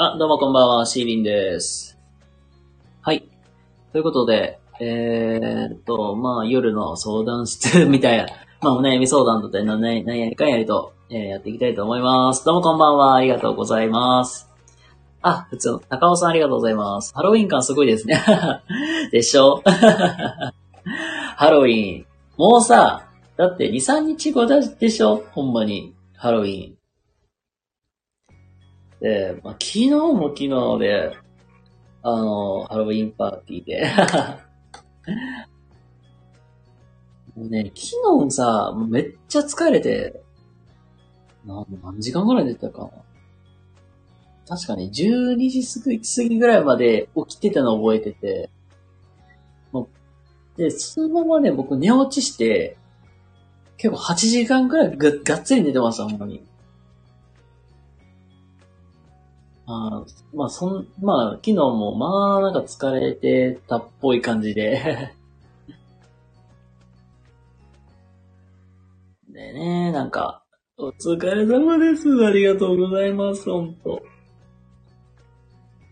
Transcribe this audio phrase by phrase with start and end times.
[0.00, 1.98] あ、どうもこんばんは、シーリンです。
[3.02, 3.24] はい。
[3.92, 8.26] ということで、えーっと、まあ、夜の相談室 みたいな、
[8.60, 12.44] まあ、お悩み相談だったり、何やりかんやりと、えーやっていきたいと思います。
[12.44, 14.48] どうもこんばんは、ありがとうございます。
[15.20, 17.12] あ、普通の、高尾さんありがとうございます。
[17.14, 18.22] ハロウィン感すごいですね。
[19.10, 19.62] でしょ？
[21.36, 22.06] ハロウィン。
[22.36, 23.02] もうさ、
[23.36, 25.24] だって2、3日後だでしょ？
[25.32, 25.92] ほんまに。
[26.16, 26.77] ハロウィン。
[29.00, 30.48] で、まあ、昨日も昨日
[30.80, 31.16] で、
[32.02, 33.86] あの、ハロウィンパーティーで。
[37.36, 40.20] もうね、昨日さ、めっちゃ疲れて、
[41.44, 41.66] 何
[42.00, 42.90] 時間ぐらい寝てたかな。
[44.48, 48.50] 確かに12時過ぎ過ぎぐらいまで起きてたの覚えてて、
[49.72, 49.88] も
[50.56, 52.76] うで、そのままね、僕寝落ちして、
[53.76, 56.42] 結構8時間くらいががっつり寝てました、ほんまに。
[59.70, 60.02] あ
[60.32, 64.80] まあ、そん、まあ、昨日も、まあ、なんか疲れてたっぽい感じで。
[69.28, 70.42] でね、なんか、
[70.78, 72.08] お疲れ様です。
[72.24, 74.00] ありがとうございます、ほんと。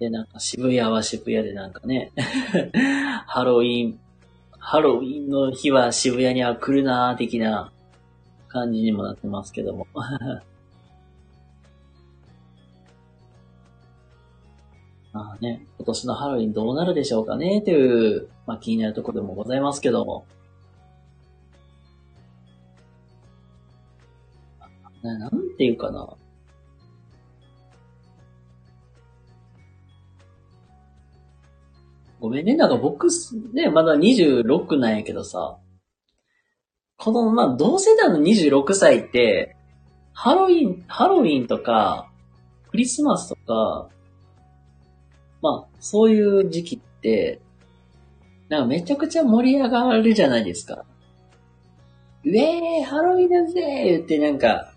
[0.01, 2.13] で、なんか渋谷は渋谷でなんかね、
[3.27, 4.01] ハロウィン、
[4.59, 7.71] ハロウィンの日は渋谷には来るなー的な
[8.49, 9.87] 感じにもなってますけども。
[15.17, 20.27] まあね、今年のハロウィンどうなるでしょうかねという、まあ気になるところでもございますけども。
[25.03, 26.07] ななんていうかな。
[32.21, 33.09] ごめんね、なんか僕
[33.55, 35.57] ね、まだ26なんやけどさ、
[36.99, 39.57] この、まあ、同世代の26歳って、
[40.13, 42.11] ハロウィン、ハロウィンとか、
[42.71, 43.89] クリスマスとか、
[45.43, 47.41] まあ、そういう時期って、
[48.49, 50.85] なんかめちゃくちゃ盛り上がるじゃないですか。
[52.25, 54.73] ウェーハロウィンだぜ言ってなんか、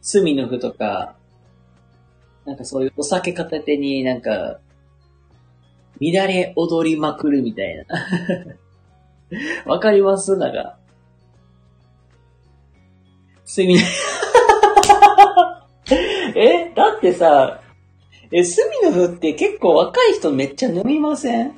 [0.00, 1.14] 隅の符とか、
[2.44, 4.58] なんかそういうお酒片手になんか、
[6.00, 7.84] 乱れ踊りまくるみたいな。
[9.66, 10.36] わかります？
[10.36, 10.78] なんか。
[13.44, 13.80] 隅の、
[16.36, 16.72] え？
[16.74, 17.60] だってさ、
[18.30, 21.54] え、隅の符って結構若い人めっちゃ飲みません？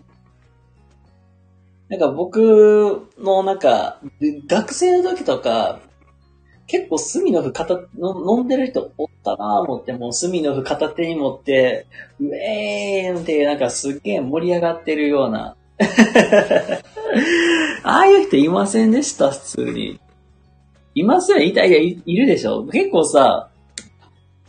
[1.89, 4.01] なんか僕のなんか、
[4.47, 5.81] 学生の時とか、
[6.69, 11.87] 結構隅の符片の飲んでる人おったなぁ思って、もう隅の符片手に持って、
[12.21, 15.57] ウェーンってなんかすっげえ盛り上がってるような。
[17.83, 19.99] ああいう人いませんでした、普通に。
[20.95, 23.50] いますよいたいやい、るでしょ結構さ、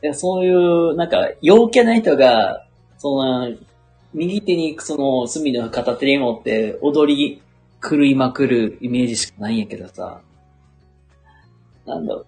[0.02, 2.66] やそういう、なんか、陽キャな人が、
[2.98, 3.56] その、
[4.14, 7.42] 右手にその隅の片手に持って踊り
[7.82, 10.22] 狂いまくるイメージしかないんやけどさ。
[11.86, 12.26] なんだろう。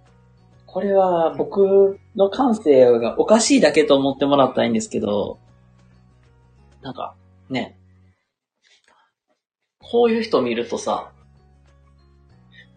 [0.66, 5.38] これは僕の感性がおかしいだけと思ってもらったらいいんですけど、
[6.82, 7.16] なんか、
[7.50, 7.78] ね。
[9.80, 11.12] こういう人見るとさ、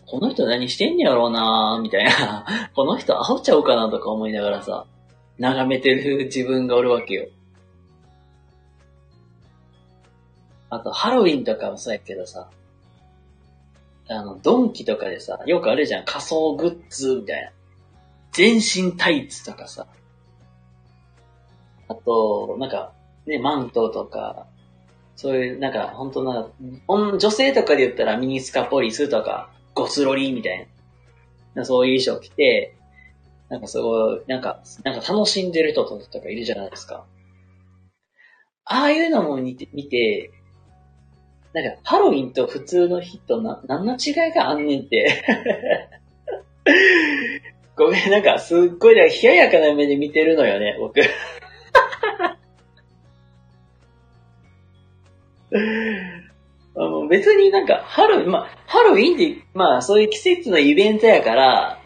[0.07, 2.47] この人何してんやろうなみたいな。
[2.75, 4.87] この人アホちゃおうかなとか思いながらさ、
[5.39, 7.29] 眺めてる自分がおるわけよ。
[10.71, 12.49] あと、ハロウィンとかもそうやけどさ、
[14.09, 17.51] あの、ドンキとかでさ、よくあるじゃん、仮想グッズみたいな。
[18.33, 19.87] 全身タイツとかさ。
[21.89, 22.93] あと、なんか、
[23.27, 24.47] ね、マントとか、
[25.17, 26.51] そういう、なんか、本当なんか、
[26.89, 30.67] 女性とかで言ったらミニスカポリスとか、ゴスロリみたい
[31.55, 31.65] な。
[31.67, 32.75] そういう衣装着て、
[33.51, 37.05] なんかすごい、なんか、なんか楽しんでる人とかいるじゃないですか。
[38.65, 40.33] ああいうのも見て、見て、
[41.53, 45.23] なんか、ハロウィンと普通の日とな、何の違いがあんねんって。
[47.77, 51.01] ごめん、なんか、すっごい、なんか冷ややかな目で見てるのよね、僕。
[56.79, 61.83] あの別になんか、ハロウィン、まあ、ハロウィンって、まあ、そういう季節のイベントやから、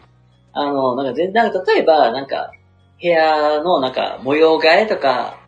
[0.53, 2.51] あの、なんか全然、例えば、なんか、
[3.01, 5.39] 部屋のなんか模様替えとか、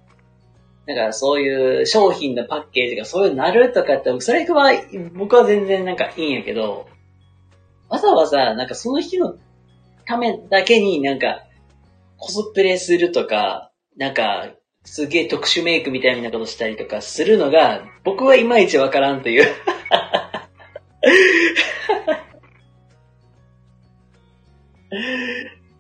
[0.88, 4.72] なんかそういう商品のパッケージがそういうなるとかって、それは
[5.14, 6.88] 僕は全然なんかいいんやけど、
[7.90, 9.36] わざわざなんかその日の
[10.06, 11.44] ためだけになんか
[12.18, 14.50] コスプレするとか、なんか
[14.84, 19.46] すげえ特殊メイクみたいなことしたりとかするのが、僕はいまいちわからんという。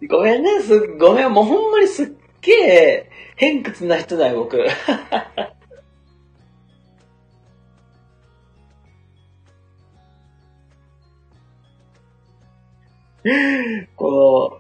[0.09, 2.07] ごめんね、す、ごめん、もうほんまにすっ
[2.41, 4.65] げえ偏屈な人だよ、僕。
[13.95, 14.59] こ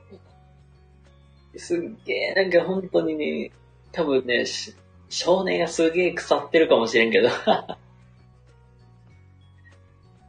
[1.53, 3.51] う、すっげえ、なんか本当にね、
[3.93, 4.43] 多分ね、
[5.09, 7.29] 少年がすげえ腐ってるかもしれんけど。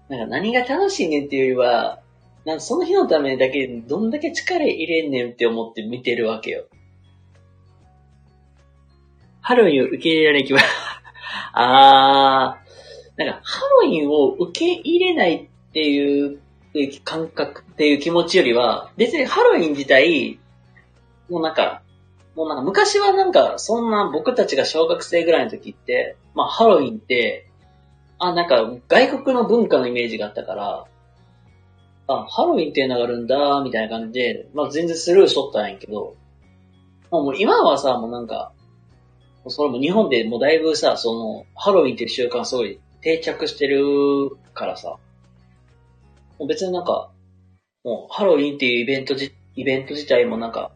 [0.08, 2.02] なんか何が楽しいねんっていうよりは、
[2.44, 6.66] なんかその日のためだけどんだけ力入れんねんって思って見てるわけよ。
[9.40, 10.60] ハロウィンを受け入れられる気は
[11.52, 16.38] あー、なんかハロウィンを受け入れないっていう
[17.05, 20.38] 感覚っていう気持ちよりは、別にハロウィン自体、
[21.31, 21.82] もうなんか、
[22.36, 27.48] もうなんか昔はなんか、そんな僕たちが小学生ぐらいの時って、まあハロウィンって、
[28.19, 30.84] あ、なんか外国の文化のイメージがあったから、
[32.06, 36.16] あ、ハロウィンっていうのがあるんだ、みたいな感じで、まあ全然スルーしとったんやけど、
[37.10, 38.52] もう今はさ、もうなんか、
[39.46, 43.84] それも日本でもうだいぶさ、その、ハロウィンっていう習慣すごい定着してる
[44.54, 44.96] からさ、
[46.38, 47.10] もう別になんか、
[47.84, 50.72] もうハロウィンっていうイベントじ、イベント自体もなんか、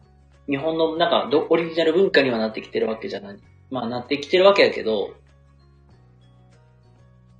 [0.49, 3.37] 日本のなんかオリジナル文化にはなってきてるわけじゃない。
[3.69, 5.13] まあなってきてるわけやけど、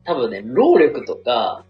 [0.05, 1.65] 多分ね、労力とか、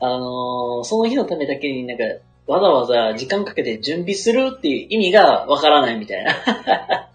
[0.00, 2.04] あのー、その日のためだけになんか、
[2.46, 6.34] わざわざ時間かけて準備するっていう意味がわからないみたいな。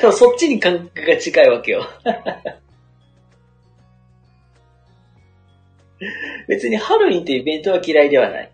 [0.00, 1.84] 多分そっちに感覚が近いわけよ。
[6.48, 8.50] 別にハロウィンってイベントは嫌いではない。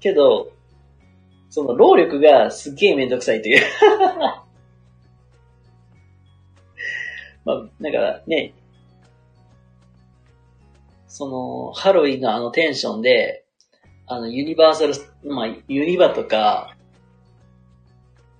[0.00, 0.51] けど、
[1.52, 3.60] その労力がすっげえめんどくさいという
[7.44, 8.54] まあ、だからね、
[11.06, 13.44] その、ハロウィンのあのテンションで、
[14.06, 14.94] あの、ユニバーサル、
[15.30, 16.74] まあ、ユニバとか、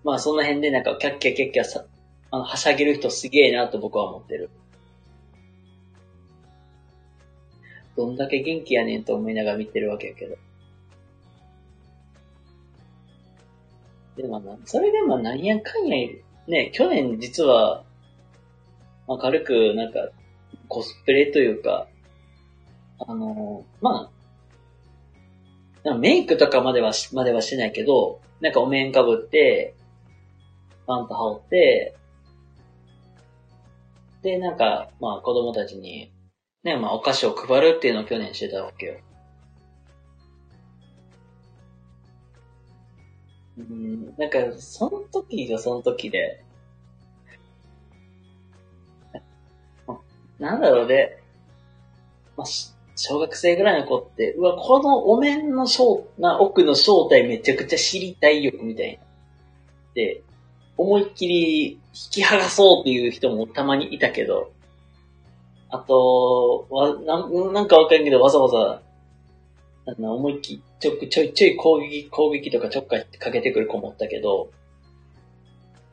[0.05, 1.85] まあ、その辺でなんか、キャッキャキャッキャさ、
[2.31, 4.49] あの、はしゃげる人すげえなと僕は思ってる。
[7.94, 10.37] どんだけ元気やねんと思いながら見てるわけやけど。
[14.17, 16.09] でもな、それでもなんやかんや、
[16.47, 17.85] ね、去年実は、
[19.06, 20.09] まあ、軽くなんか、
[20.69, 21.87] コスプレというか、
[22.99, 24.11] あの、ま
[25.85, 29.75] あ、メイクとかまではし、まではしないけど、なんかお面かぶって、
[30.87, 31.97] パンと羽織って、
[34.23, 36.12] で、なんか、まあ子供たちに、
[36.62, 38.95] ね、まあお菓子を配るっていうのを去年してたわけよ。
[43.59, 46.42] うん、なんか、その時がその時で、
[50.42, 51.18] なんだろうね。
[52.37, 52.47] まあ、
[52.97, 59.04] 小学生ぐらいの子って、うわ、このお面の正、な、奥の正体めちゃくちゃ知りたいよ、みたいな。
[59.94, 60.23] で、
[60.76, 61.78] 思いっきり引
[62.11, 64.52] き剥がそうっていう人もたまにいたけど、
[65.71, 68.82] あと、わななんかわかんないけど、わざわざ、
[69.87, 74.51] あの、思いっきり、ちょ、ちょいちょい攻撃、攻撃とかちょっかいかけてくる子もおったけど、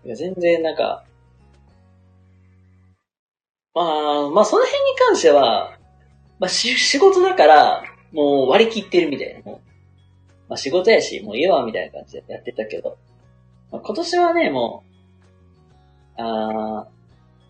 [0.05, 1.05] いや全然なんか、
[3.73, 5.77] まあ、まあその辺に関しては、
[6.39, 9.41] まあ、し、仕事だから、もう割り切ってるみたいな。
[9.41, 9.69] もう
[10.49, 12.97] まあ、仕事やし、もういいわ、みたいな感じでやってたけど。
[13.71, 14.83] まあ、今年はね、も
[16.17, 16.87] う、あ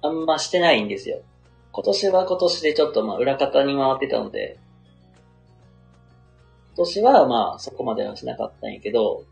[0.01, 1.21] あんましてないんですよ。
[1.71, 4.59] 今年は今年でちょっとまあ裏方に回ってたので、
[6.79, 9.25] 年はまあそこまではしなかったんやけど、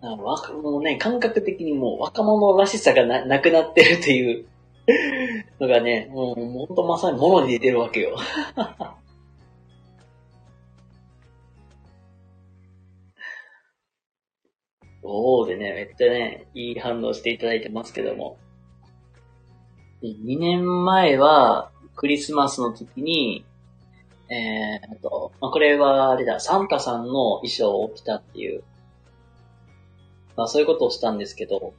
[0.00, 4.46] あわもうね、感覚的にもう若者らしさがななくなってるっていう
[5.60, 8.16] のがね、もうほんとまさに物に出てるわけよ。
[15.02, 18.38] おーでね、めっちゃね、いい反応していただいてますけども。
[20.02, 23.44] 2年前は、クリスマスの時に、
[24.28, 28.64] えー、と、まあ、これは、あれだ、サンタさんの衣装を着たっていう
[30.36, 31.74] まあそういうことをしたんですけど、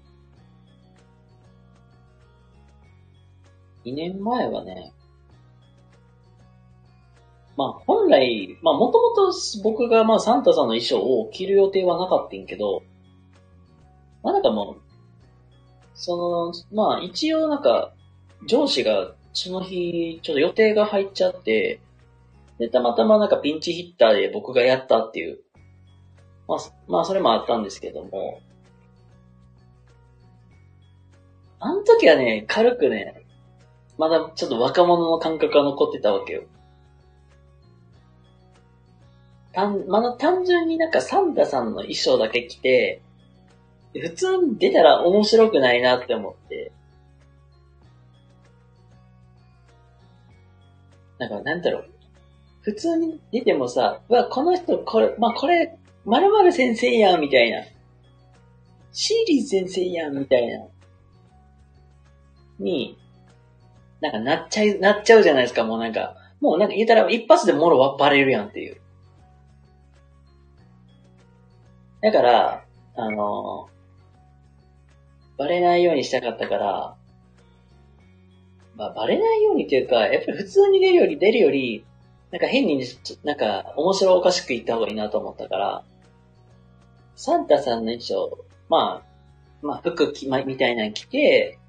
[3.85, 4.93] 2年前はね、
[7.57, 12.81] まあ本来、まあもともと僕がまあサンタさんの衣装を着る予定はなかったんけど、
[14.23, 14.81] まあなんかもう、
[15.93, 17.93] その、まあ一応なんか、
[18.47, 21.79] 上司がその日、ちょっと予定が入っちゃって、
[22.57, 25.39] で、たまたまなんかピンチヒッターで僕がやったっていう
[26.47, 28.39] まあ、まあ、それもあったんですけども、
[31.59, 33.23] あの時はね、軽くね、
[33.97, 36.43] まだちょっと若者の感覚が残ってたわけよ。
[39.53, 43.01] 単、まだ単純になんかサンタさんの衣装だけ着て、
[43.93, 46.73] 普通に出たら面白くないなって思って。
[51.17, 51.89] なんか、なんだろう。
[52.61, 57.63] 普通に出てもさ、うわ、この人、これ、まあ、これ、〇〇先生やん、みたいな。
[58.91, 60.65] シーリー先生やん、みたいな。
[62.59, 62.97] に、
[64.01, 66.15] なんかなっちゃい、なっちゃうじゃないですか、もうなんか。
[66.41, 68.77] もうなんか言ったら一発でもろはバレるやんっていう。
[72.01, 72.65] だから、
[72.97, 73.67] あの
[75.37, 76.95] バレないようにしたかったから、
[78.77, 81.85] まあ、バレないようにっていうか、やっぱり普通に出るより出るより、
[82.31, 82.83] なんか変に、
[83.23, 85.83] なんか面白おかしく言った方がいいなと思ったから、
[87.15, 91.59] サンタさんの衣装、まあ、まあ服き、ま、みたいなの着て、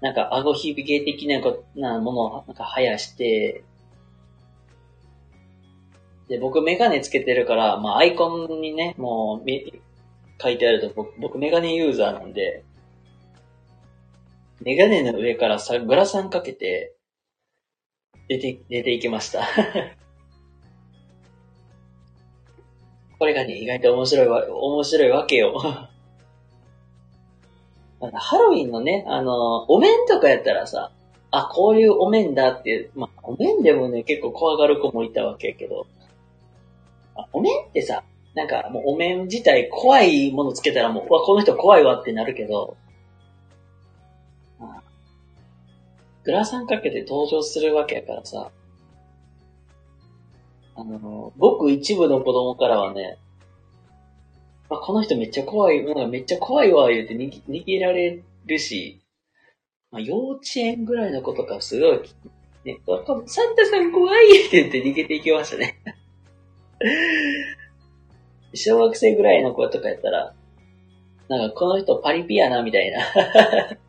[0.00, 3.64] なんか顎ひび芸的なこなものをなんか生やして、
[6.28, 9.50] で、僕メガネつけてるから、まあアイコンにね、もう、
[10.40, 12.62] 書いてあると僕、僕メガネユーザーなんで、
[14.60, 16.94] メガネの上からさ、グラサンかけて、
[18.28, 19.42] 出て、出ていきました。
[23.18, 25.58] これがね、意外と面白いわ、面白いわけよ。
[28.12, 30.92] ハロウィンのね、あの、お面とかやったらさ、
[31.30, 35.86] あ、こういうお面だって、まあ、お面でもね、結構怖がる子もいたわけやけど、
[37.32, 42.76] お面ってさ、なんかもうお面自体怖いものつけたらもう、わ、この人怖いわってなるけど、
[46.24, 48.50] グラサンかけて登場するわけやからさ、
[50.76, 53.18] あの、ごく一部の子供からはね、
[54.70, 59.00] あ、この人めっちゃ怖い、なんかめっちゃ怖いわ、言うて逃げ逃げられるし、
[59.90, 62.00] まあ、幼稚園ぐらいの子とかすごい、
[62.64, 62.78] ね、
[63.26, 65.80] サンタさん怖いって言って逃げていきましたね。
[68.54, 70.34] 小学生ぐらいの子とかやったら、
[71.28, 73.00] なんかこの人パリピやな、みたいな。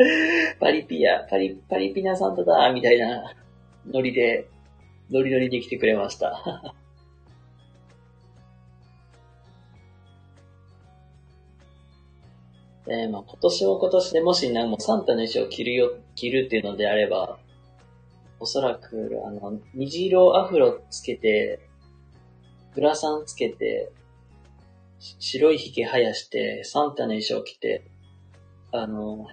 [0.58, 3.34] パリピや、パリ、パリピナサンタだ、みたいな
[3.86, 4.48] ノリで、
[5.10, 6.72] ノリノリで来てくれました。
[12.88, 17.38] えー、まあ今年は今年でもしなんもサンタの衣装を着るよ、着るっていうのであれば、
[18.40, 21.60] おそらく、あの、虹色アフロつけて、
[22.74, 23.92] グラサンつけて、
[24.98, 27.84] 白い髭生やして、サンタの衣装着て、
[28.72, 29.28] あの、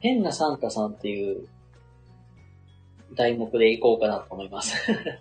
[0.00, 1.46] 変なサンタさんっていう
[3.14, 4.74] 題目でいこうかなと思います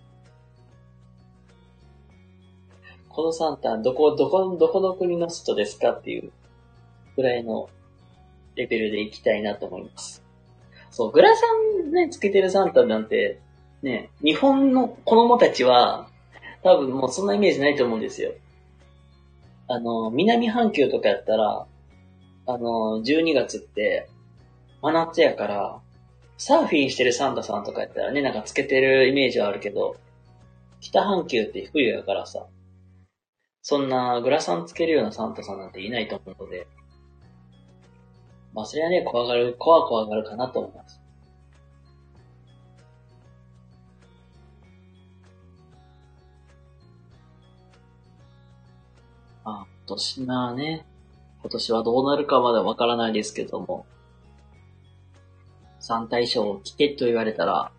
[3.09, 6.31] このサンタ、どこ、どこ、どこの国の人ですかっていう
[7.15, 7.69] ぐらいの
[8.55, 10.24] レベルでいきたいなと思います。
[10.91, 11.45] そう、グラサ
[11.86, 13.39] ンね、つけてるサンタなんて、
[13.81, 16.07] ね、日本の子供たちは、
[16.63, 18.31] 多分もうそんなイメージないと思うんですよ。
[19.67, 21.65] あの、南半球とかやったら、
[22.45, 24.09] あの、12月って、
[24.81, 25.79] 真夏やから、
[26.38, 29.98] サーフィンしてるサンタさんとかやったらね、なんかつけてるイメージはあるけど、
[30.79, 32.48] 北半球って冬やからさ、
[33.62, 36.65] そんなグラサンつけるようなサンタさんなんていないと思うので、
[38.53, 41.01] まあそれはね、怖がる、怖怖がるかなと思います。
[49.43, 50.86] あ、今年なね、
[51.41, 53.86] 今年はどうなるかまだわからないですけども、
[55.79, 57.71] 三対象を聞けと言われたら、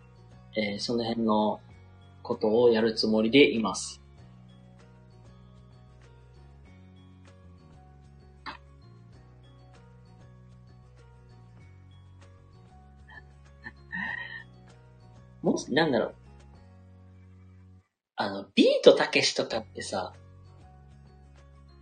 [0.55, 1.59] えー、その辺の
[2.23, 4.01] ことをやるつもりでいます。
[15.41, 16.15] もし、なんだろう。
[18.15, 20.13] あの、ビートたけしとかってさ、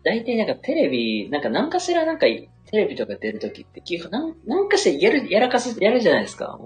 [0.04, 2.26] 大体なんかテレビ、なんか何かしらなんか
[2.72, 6.60] テレビとか出るときって、基本、なん、なんかしてやる、やらかす、やるじゃないですか。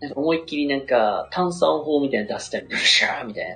[0.00, 3.50] なんか思いっきりなんか、炭酸法みたいなの出したり、ブシャーみたい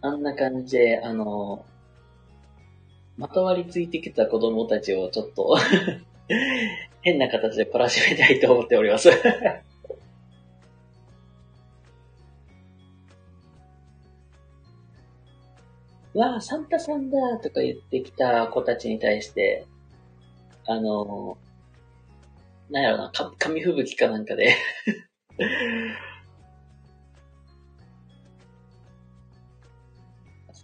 [0.00, 0.08] な。
[0.10, 1.64] あんな感じで、あの、
[3.16, 5.56] まとわりついてきた子供たちをちょっと
[7.02, 9.10] 変な形で懲らしめたいと思っております
[16.18, 19.64] わあ、サンタさんだとか言ってきた子たちに対して、
[20.66, 21.38] あの、
[22.70, 24.56] なんやろな、か紙吹雪かなんかで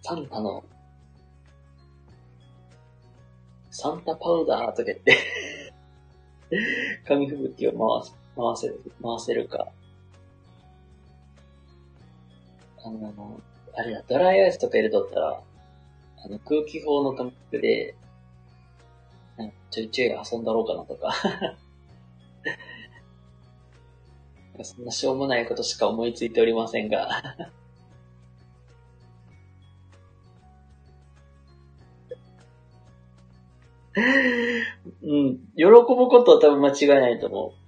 [0.02, 0.64] サンタの、
[3.70, 5.18] サンタパウダーとか言って
[7.06, 9.68] 紙吹雪を回す、回せる、回せるか。
[12.84, 13.40] あの、
[13.76, 15.40] あれだ、ドライアイスとか入れとったら、
[16.24, 17.96] あの、空気砲の感覚で、
[19.36, 21.12] なんちょいちょい遊んだろうかなとか。
[24.62, 27.08] そんなしょうもないことしか思いついておりませんが。
[35.02, 35.38] うん。
[35.56, 37.63] 喜ぶことは多分間違いないと思う。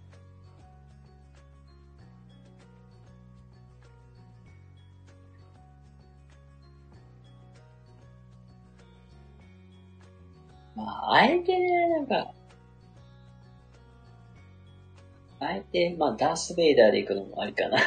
[11.08, 12.32] あ、えてね、なんか、
[15.38, 17.78] あえて、まあ、ダース・ベイダーで行くのもありかな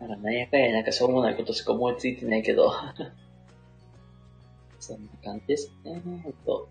[0.00, 2.72] なんか、 なんやかんやなんかしょうもないことしか思いついてないけど
[4.78, 6.68] そんな感じですね、ほんと。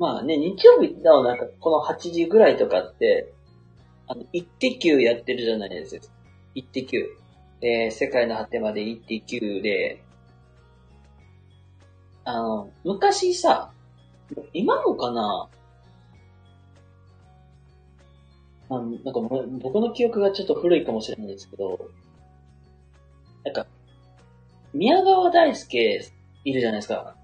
[0.00, 3.34] まあね、日曜日のなんかこの8時ぐらいとかって、
[4.08, 6.06] あの、一滴球やってるじゃないですか。
[6.54, 7.06] 一滴球。
[7.60, 10.02] えー、世界の果てまで一滴球で、
[12.24, 13.72] あの、昔さ、
[14.54, 15.48] 今もかな
[18.70, 19.20] あのなんか
[19.60, 21.90] 僕の記憶がちょっと古いかもしれないですけど、
[23.44, 23.66] なんか、
[24.72, 26.10] 宮川大輔
[26.44, 27.16] いるじゃないですか。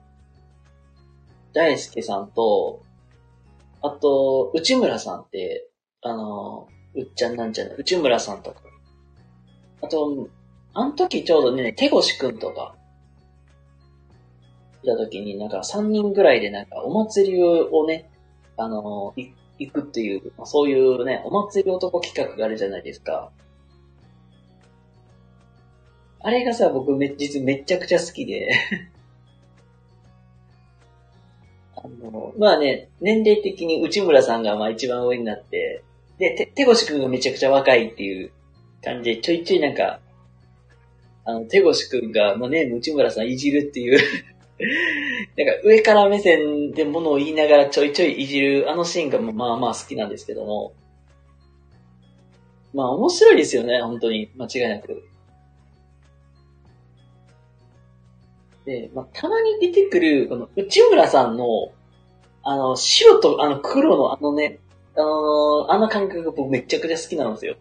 [1.56, 2.82] 大輔さんと、
[3.80, 5.70] あと、内村さんって、
[6.02, 8.60] あの、うっちゃんなんちゃん、内村さんとか。
[9.80, 10.28] あと、
[10.74, 12.76] あの時ちょうどね、手越くんとか、
[14.82, 18.10] いた時になんか3人ぐらいでなんかお祭りをね、
[18.58, 23.30] あの、行くっていう、そういうね、お祭り男企画があるじゃないですか。
[26.20, 28.50] あれがさ、僕め、実めちゃくちゃ好きで、
[32.38, 35.82] まあね、年齢的に内村さんがまあ一番上になって、
[36.18, 38.32] で、て、手越くんがめちゃくちゃ若いっていう
[38.82, 40.00] 感じで、ちょいちょいなんか、
[41.24, 43.98] あの、手越くんが、まあね、内村さんいじるっていう
[45.36, 50.72] なんか上から目線で物を言いながらちょいちょいいじる、あのシーンがまあまあ好きなんですけども、
[52.72, 54.30] まあ面白いですよね、本当に。
[54.36, 55.02] 間違いなく。
[58.66, 61.72] で、まあ、たまに出てくる、この内村さんの、
[62.48, 64.60] あの、白とあの黒のあのね、
[64.94, 67.56] あのー、あの感覚が僕めちゃくちゃ好きなんですよ。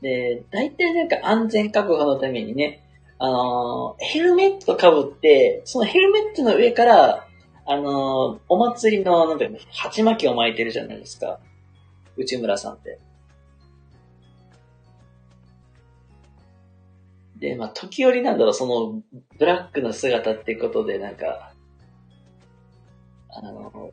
[0.00, 2.84] で、大体なんか安全確保のためにね、
[3.20, 7.28] あのー、ヘルメット被って、そのヘルメットの上から、
[7.64, 11.38] あのー、お祭りの、なんていうの、鉢巻きを巻いてるじゃないですか。
[12.16, 12.98] 内村さんって。
[17.42, 19.02] で、まあ、時折なんだろう、その、
[19.36, 21.52] ブラックの姿ってことで、なんか、
[23.30, 23.90] あの、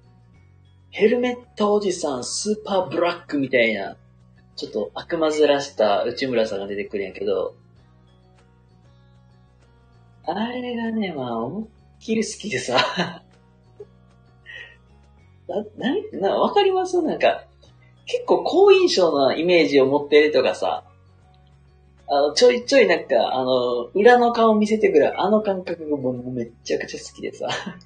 [0.92, 3.98] ヘルメットおじさんスーパーブラックみたいな、
[4.56, 7.56] ちょっと悪魔ずらした内村さんが出てくるんやけど、
[10.26, 11.68] あれがね、まあ、思いっ
[12.00, 12.78] きり好きでさ、
[15.48, 17.02] な、な、な、わかります？
[17.02, 17.46] なんか、
[18.06, 20.84] 結構好印象なイメージを持ってるとかさ、
[22.12, 27.48] あの、ちょいちょいなんか、あの、裏の顔見せてくる、あの感覚がもうめちゃくちゃ好きでさ。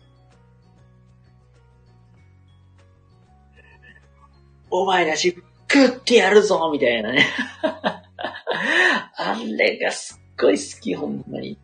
[4.72, 5.36] お前らし、
[5.70, 7.26] 食ってやるぞみたいなね。
[9.18, 11.58] あれがすっごい好き、ほんまに。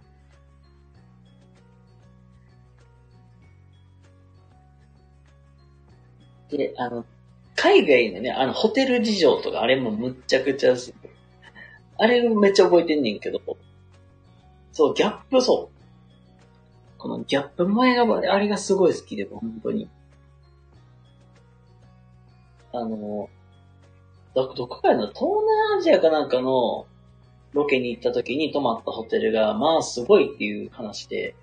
[6.50, 7.06] で、あの、
[7.56, 10.99] 海外のね、あの、ホテル事情とか、あれもむっちゃくちゃ好き。
[12.00, 13.42] あれめっちゃ覚えてんねんけど、
[14.72, 16.98] そう、ギャップそう。
[16.98, 19.90] このギャップ前が、あれがすごい好きで、本当に。
[22.72, 23.30] あの、
[24.34, 26.86] ど、どこかの東南アジアかなんかの
[27.52, 31.36] ロケに行った時に泊まったホテルが、まあすごいっていう話で、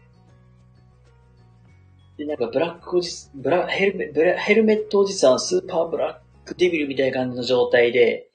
[2.17, 8.31] で、なんかブラックおじ、ブラ、ヘルメ、ブラ、ヘルメットおじさん、スーパーブラックデビルみたいな感じの状態で、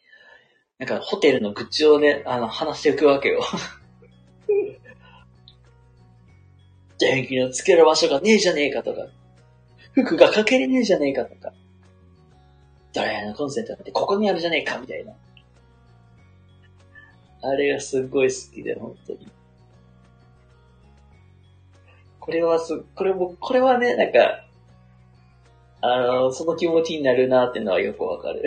[0.82, 3.44] なんかホテルの愚痴をね、あの、話していくわけよ。
[6.98, 9.06] 電気のつける場所がねえじゃねえかとか、
[9.94, 11.54] 服がかけれねえじゃねえかとか、
[12.94, 15.14] ドライヤーのコンセントなんてここにあるじゃねえかみたいな。
[17.44, 19.28] あれがすっごい好きで、本当に。
[22.20, 24.46] これはす、これも、これはね、なんか、
[25.82, 28.42] あの、その気持ちになるなっていうのはよくわかる。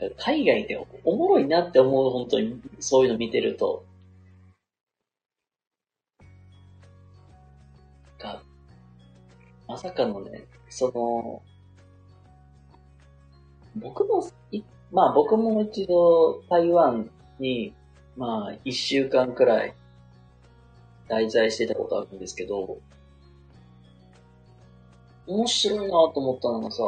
[0.00, 3.84] なんか海外でおもろいなって思う、本当に、そういうの見てると。
[8.18, 8.42] が、
[9.66, 11.42] まさかのね、その、
[13.76, 14.30] 僕も、
[14.92, 17.72] まあ僕も一度台湾に、
[18.16, 19.74] まあ一週間くらい
[21.08, 22.78] 滞在してたことあるんですけど、
[25.26, 26.82] 面白いなと思ったのがさ、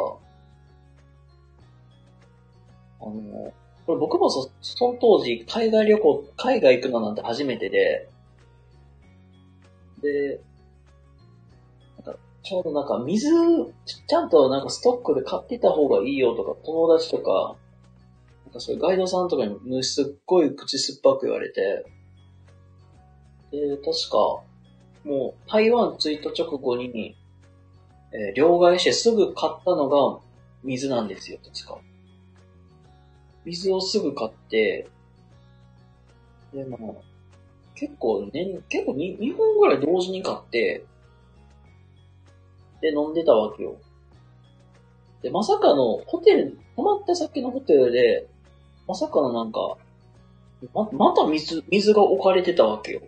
[3.01, 3.53] あの、
[3.87, 8.09] これ僕もそ、その当時海外旅行、海外行くのなんて初めてで、
[10.03, 10.41] で、
[12.05, 13.29] なんかちょうどなんか水、
[14.07, 17.57] ちゃんとなんかストックで買ってた方がいいよとか、友達とか、
[18.45, 21.87] なんかそういうガイドさんとかにすっごい口酸っぱく言われて、
[23.51, 24.43] で、確か、
[25.05, 27.17] もう台湾着いた直後に、
[28.13, 30.21] えー、両替してすぐ買ったのが
[30.63, 31.88] 水なんですよ、確か。
[33.45, 34.89] 水をすぐ買って、
[36.53, 36.93] で、まあ、
[37.75, 40.85] 結構ね、結構 2, 2本ぐらい同時に買って、
[42.81, 43.77] で、飲んでたわけよ。
[45.23, 48.29] で、まさかの、ホテル、泊まった先のホテルで、
[48.87, 49.77] まさかのなんか、
[50.75, 53.03] ま、また水、水が置かれてたわけよ。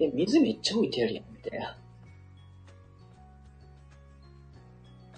[0.00, 1.76] え、水めっちゃ置いてあるやん、みたいな。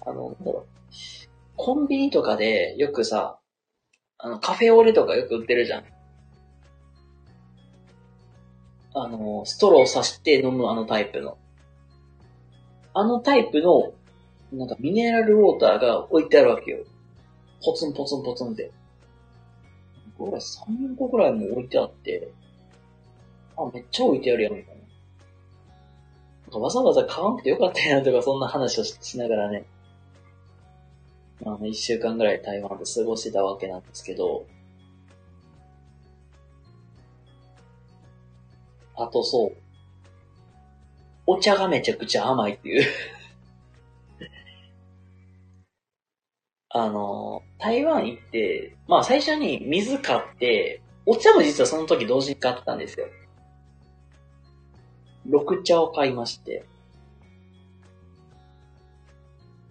[0.05, 0.65] あの、なんだろう。
[1.55, 3.36] コンビニとかでよくさ、
[4.19, 5.83] あの、カフェオレとかよく売ってるじゃん。
[8.93, 11.37] あの、ストローを刺して飲むあのタイプの。
[12.93, 13.93] あのタイプの、
[14.51, 16.83] なんかミネラルウォーターが置いてあるわけよ。
[17.63, 18.71] ポツンポツンポツンって。
[20.17, 22.31] これ3、4個くらいも置いてあって、
[23.55, 24.81] あ、めっちゃ置いてあるやん、みたいな。
[26.43, 29.67] なんかわざわざ買わなくてよかったやんとか、そんな話をしながらね。
[31.43, 34.45] まあ、一週間ぐらい台湾で過ごしてたわけなんですけど、
[38.95, 39.57] あとそう、
[41.27, 42.85] お茶がめちゃくちゃ甘いっていう
[46.69, 53.07] あの、台湾行って、まあ最初に水買って、お茶も実はその時同時に買ったんですよ。
[55.25, 56.65] 緑茶を買いまして。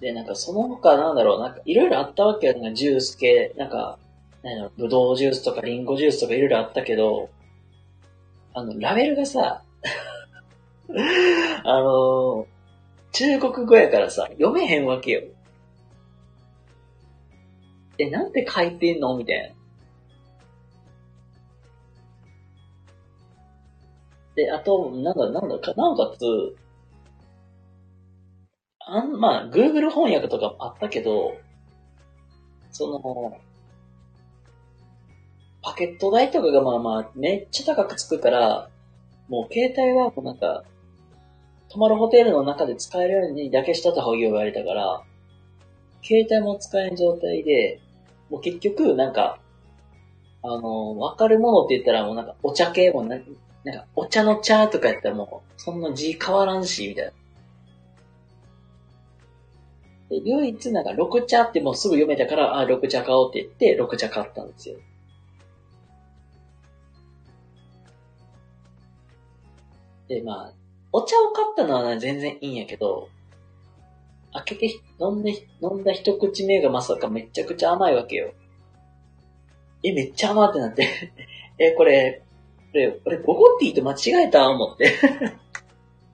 [0.01, 2.53] で、なんかその他なんだろう、なんかいろいろあったわけよ。
[2.55, 3.99] なんかジュース系、なんか、
[4.43, 7.31] なんだろう、ぶどうジュースとかリンゴジュースとかいろいろあったけど、
[8.55, 9.63] あの、ラベルがさ、
[11.65, 12.47] あの、
[13.13, 15.23] 中国語やからさ、読めへんわけよ。
[17.99, 19.17] え、なんて書いてんの？
[19.17, 19.55] みたいな。
[24.35, 26.57] で、あと、なんだ、なんだか、なおかつ、
[28.89, 31.37] あん、まあ、Google 翻訳とかあったけど、
[32.71, 33.37] その、
[35.61, 38.71] パケット代とかがまあまあ、めっちゃ高くつくから、
[39.29, 40.63] もう携帯はもうなんか、
[41.69, 45.03] 泊まるホテルの中で使えるようにだけした方がいいよ言われたから、
[46.05, 47.81] 携帯も使えん状態で、
[48.31, 49.41] もう結局、なんか、
[50.45, 53.19] あの、わかるものって言ったらもうなんかお茶系もな、
[53.65, 57.13] なんかお茶の茶とかやったらもう、そんな字変わらんし、みたいな。
[60.09, 64.77] で、唯一なんか緑茶ってもうすぐ読めたから、あ、緑茶買おうって言って、緑茶買ったんですよ。
[70.09, 70.53] で、まあ、
[70.93, 73.09] お茶を買ったのは、全然いいんやけど、
[74.33, 74.67] 開けて、
[75.01, 78.33] 飲んで、飲んだ一口目がまさかめちゃくちゃ甘いわけよ。
[79.83, 81.13] え、めっちゃ甘ってなって
[81.59, 82.23] え、これ、
[82.73, 84.93] これ、これ、ボゴティと間違えた思って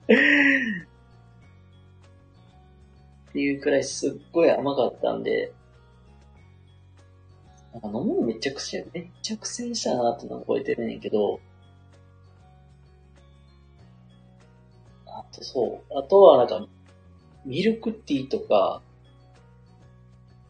[3.33, 5.51] っていうくらいすっごい甘かったんで、
[7.73, 11.39] なんか飲むのめちゃくちゃ、めっちゃ苦戦したなっての覚えてるねんけど、
[15.07, 16.67] あとそう、あとはなんか、
[17.43, 18.83] ミルクティーとか、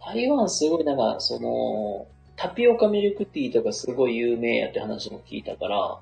[0.05, 6.01] 台湾すごいなんか、その、タピオカミルクティーとかすごい有名やって話も聞いたから、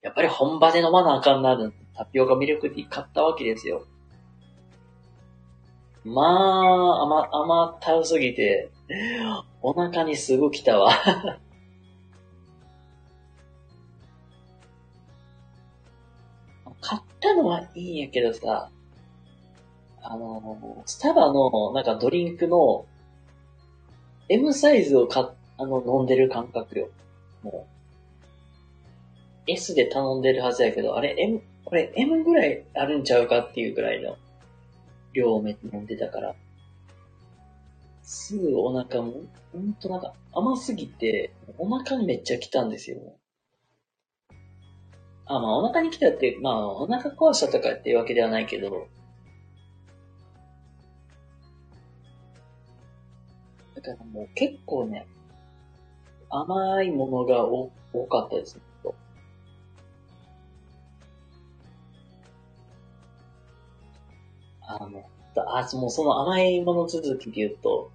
[0.00, 1.58] やっぱり本場で飲まなあかんな、
[1.94, 3.86] タピオカミルクティー買ったわけですよ。
[6.04, 8.70] まあ、甘、甘ったるすぎて、
[9.62, 10.92] お腹にすぐ来たわ
[16.82, 18.68] 買ったのはいいんやけどさ、
[20.02, 22.84] あの、スタバのなんかドリンクの、
[24.28, 26.90] M サイズをか、あの、飲んでる感覚よ。
[27.42, 27.66] も
[29.46, 29.50] う。
[29.50, 34.18] S で頼んでるはずやけど、あれ M、これ M ぐらいあるんちゃうかっていうぐらいの
[35.14, 36.34] 量をめ飲んでたから。
[38.02, 39.22] すぐお腹も、
[39.52, 42.98] ほんとなんか甘すぎて、お腹にめっちゃ来たんですよ。
[45.26, 48.88] あ、まあお腹に来たって、まあお腹壊したとかっていうわけではないけど、
[53.74, 55.06] だからもう結構ね、
[56.28, 57.70] 甘いものが多
[58.10, 58.62] かったですね。
[64.80, 65.04] あの、
[65.36, 67.90] あ、もうその甘いもの続きで言うと、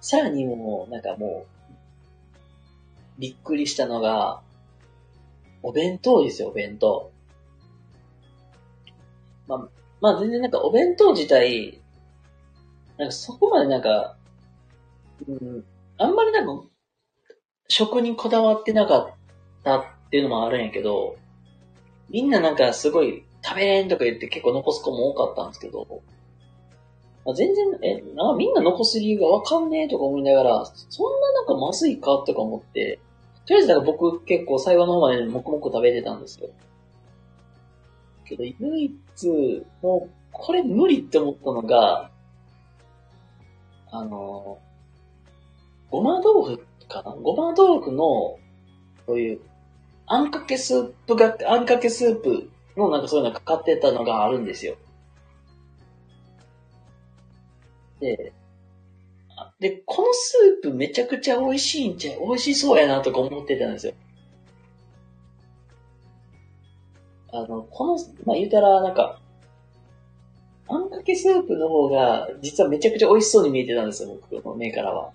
[0.00, 4.40] さらにもう、なんかもう、びっくりしたのが、
[5.62, 7.10] お弁当ですよ、お弁当。
[9.46, 9.68] まあ、
[10.00, 11.80] まあ全然なんかお弁当自体、
[12.96, 14.16] なんかそこまでなんか、
[15.26, 15.64] うん、
[15.98, 16.64] あんまりなんか、
[17.68, 19.14] 食にこだわってなかっ
[19.64, 21.16] たっていうのもあるんやけど、
[22.08, 25.86] みんななんかすごい食べれんとか言って結構残す子も多かったんですけど、
[27.24, 33.00] まあ、全然、え、な、みんな残す理由がわかんねえとか思いながら、そんななんかまずいかとか思って、
[33.46, 36.48] とりあえずなんか僕結構最後の方まで黙々食べてたんですよ。
[38.24, 42.10] けど、唯一、もう、これ無理って思ったのが、
[43.90, 44.58] あの、
[45.90, 47.12] ごま豆腐かな？
[47.12, 48.38] ごま豆腐の、
[49.06, 49.40] そういう、
[50.06, 52.50] あんかけスープが、あんかけスープ
[52.86, 54.76] のなんかそういうのかかってたのがあるんですよ。
[58.00, 58.32] で、
[59.60, 63.94] で、このスープめちゃくちゃ美味しいんちゃ、美味しそうやなとか思ってたんですよ。
[67.32, 69.18] あの、この、まあ、言うたら、なんか、
[70.68, 75.10] あんかけスープの方が、実はめちゃくちゃ美味しそうに見えてたんですよ、僕の目からは。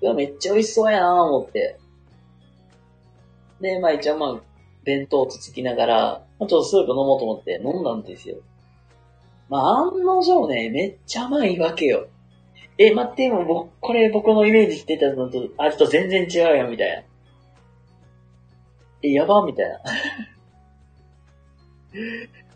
[0.00, 1.78] いや、めっちゃ美味しそうやな思って。
[3.60, 4.40] で、まあ一応まあ、
[4.84, 8.36] 弁当をつつきながら、ちょっとスープ飲もうと思って飲んだんですよ。
[9.48, 12.08] まあ、案の定ね、めっちゃ甘いわけよ。
[12.76, 17.02] え、待って、も僕、これ僕のイメージしてたのと、あれと全然違うよ、みたいな。
[19.02, 19.80] え、やばみたいな。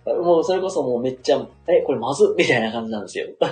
[0.22, 3.26] もうそれこそもうめっちゃ、え、これまずみたいな感じなんですよ。
[3.40, 3.48] だ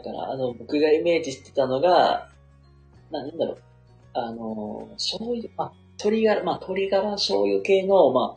[0.00, 2.28] から、あの、僕がイメージしてたのが、
[3.10, 3.58] なんだろう、
[4.14, 8.36] あの、醤油、あ、鶏ガラ、まあ、鶏ガラ醤油系の、ま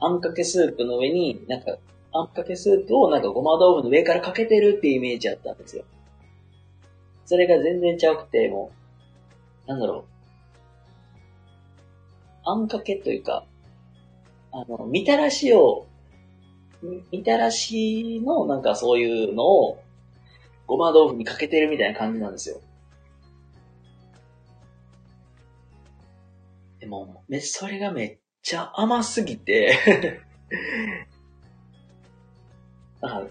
[0.00, 1.76] あ、あんかけスープの上に、なんか、
[2.12, 5.84] あんかけスープをなんかごま豆腐の上からかけてるっていうイメージあったんですよ。
[7.26, 8.70] それが全然ちゃうくて、も
[9.66, 10.04] う、なんだろう。
[12.44, 13.44] あんかけというか、
[14.52, 15.86] あの、みたらしを、
[17.10, 19.82] みたらしのなんかそういうのを、
[20.66, 22.60] ごま豆腐にかけてるみたいな感じなんですよ。
[26.88, 29.76] でも、め、それがめっちゃ甘すぎて
[33.02, 33.26] あ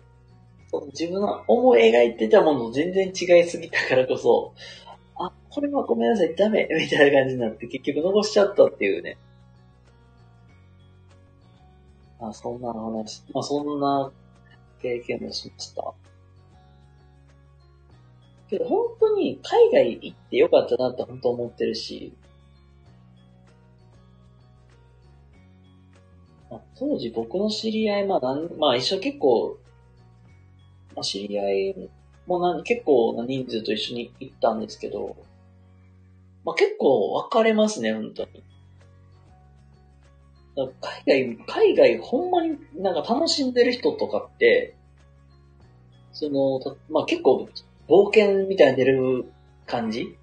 [0.92, 4.54] 自分の思い描いてたもの全然違いすぎたからこそ、
[5.16, 9.18] あ、これはごめんなさい、ダメみたいな感じになって結局残しちゃったっていうね。
[12.20, 14.12] あ、そんな話、まあそんな
[14.84, 15.96] 経験もしました。
[18.52, 22.14] けど本当に海外行ってよかったなって本当思ってるし、
[26.80, 29.58] 当時僕の知り合い、まあなん、まあ一緒結構、
[30.96, 31.90] まあ、知り合い
[32.28, 35.16] もな結構な人数と一緒に行ったんですけど、
[36.46, 38.44] まあ結構分かれますね、本当に。
[41.06, 44.76] 海外、海外ほんまになんか楽しんでる人とかって、
[46.14, 46.60] その、
[46.90, 47.48] まあ結構
[47.88, 49.26] 冒険みたいに出る
[49.66, 50.18] 感じ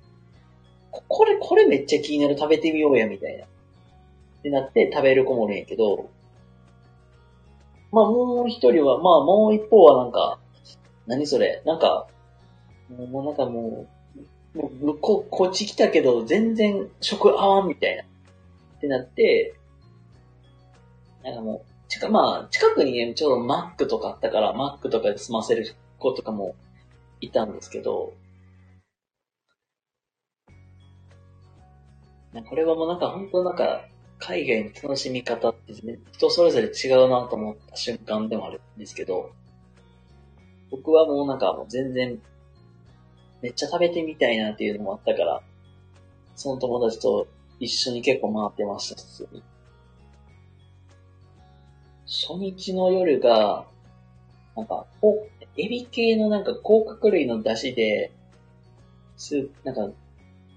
[0.91, 3.45] これ、これめっちゃ気になる食べてみようや、みたいな。
[3.45, 3.49] っ
[4.43, 6.11] てなって食べる子もおるんけど、
[7.95, 10.39] まあもう一人は、まあもう一方はなんか、
[11.07, 11.63] 何それ？
[11.65, 12.09] なんか、
[12.91, 13.87] もうなんかも
[14.55, 18.03] う、もうこ、こっち来たけど全然食合わんみたいな。
[18.03, 18.07] っ
[18.81, 19.55] てなって、
[21.23, 26.55] なんかもう、近、まあ、近くに、ちょうどマックとかあったから、マックとかで済ませる子とかも
[27.21, 28.13] いたんですけど、
[32.49, 33.85] これはもうなんか本当なんか、
[34.19, 39.33] 海外の楽しみ方って、ね、人それぞれ違うなと思った瞬間でもあるんですけど、
[40.71, 42.19] 僕はもうなんか全然、
[43.43, 45.43] めっちゃ食べてみたいなっていうのもあったから、
[46.37, 47.29] その友達と
[47.61, 49.43] 一緒に結構回ってました、普通に。
[52.07, 53.67] 初日の夜が、
[54.57, 58.13] なんか、こ、エビ系のなんか甲殻類の出汁で、
[59.17, 59.97] スープ、なんか、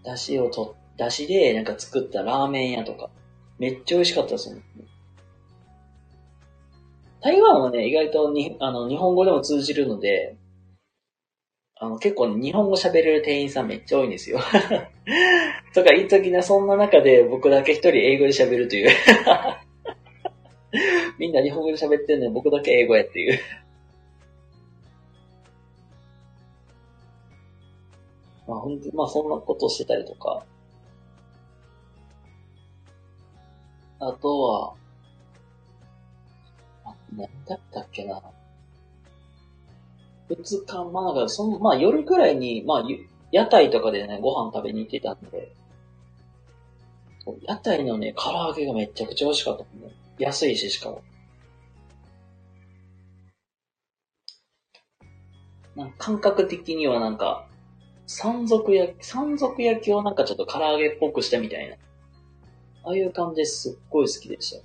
[0.04, 3.10] 出汁をと、出汁でなんか作ったラーメン屋とか、
[3.60, 4.64] めっちゃ美味しかったですもん。
[7.22, 10.38] 台湾はね、意外とに、あの、日本語でも通じるので、
[11.80, 14.40] あの、結構日本語喋れる店員さんめっちゃ多いんですよ。
[15.74, 18.90] とか言いときな、そんな中で僕だけ一人英語で喋るという。
[21.20, 23.40] みんな日本語で喋ってんのに僕だけ英語やっていう。
[28.48, 30.44] まあ本当まあそんなことしてたりとか。
[34.00, 34.74] あとは、
[36.86, 38.22] あ、何だったっけな。
[40.30, 42.84] 二日、まあなんか、その、まあ夜くらいに、まあ、
[43.32, 45.52] 屋台とかでね、ご飯食べに行ってたんで、
[47.44, 49.96] 屋台のね、唐揚げがめちゃくちゃ美味しかったもんね。
[50.18, 51.02] 安いし、しかも。
[55.76, 57.48] なんか感覚的にはなんか、
[58.06, 61.76] 山賊焼き、山賊焼きをなんかちょっと唐揚げっぽくしたみたいな。
[62.88, 64.58] ああいう感じですっごい好きでした。
[64.58, 64.64] だ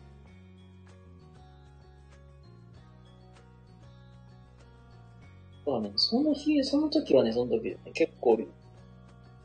[5.65, 8.39] からね、その日、その時はね、その時、ね、結構、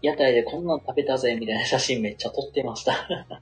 [0.03, 2.93] 屋台でこんなん食べたぜ、みたいな写真めっちゃ撮ってました。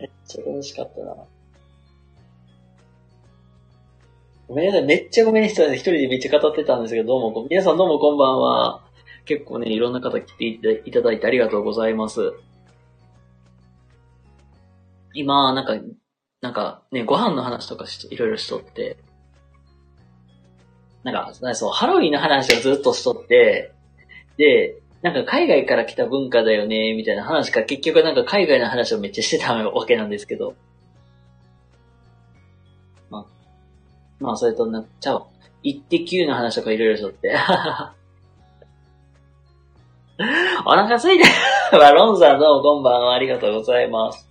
[0.00, 1.16] めっちゃ楽しかったな。
[4.48, 4.84] ごめんなさい。
[4.84, 5.74] めっちゃごめんなさい。
[5.74, 8.82] 一人でめっちゃ語ってたんですけど、どうも、皆さんどうもこんばんは。
[9.26, 12.32] 結構ね、いろんな方来ていただいてありがとうございます。
[15.14, 15.74] 今、なんか、
[16.40, 18.96] なんかね、ご飯の話とかしいろいろしとって、
[21.02, 23.72] なんか、そう、ハロウィンの話をずっとしとって、
[24.36, 30.54] で、なんか海外から来た文化だよね、みたいな話か、結局なんか海外の話をめっちゃしてたわけなんですけど。
[33.08, 33.24] まあ、
[34.18, 35.24] まあ、それとなっ、ちゃう。
[35.62, 37.34] イッテ Q の話とかいろいろしとって。
[40.66, 41.18] お腹すい
[41.70, 41.78] た。
[41.78, 43.14] わ、ロンさんどうもこんばんは。
[43.14, 44.29] ありがとうございます。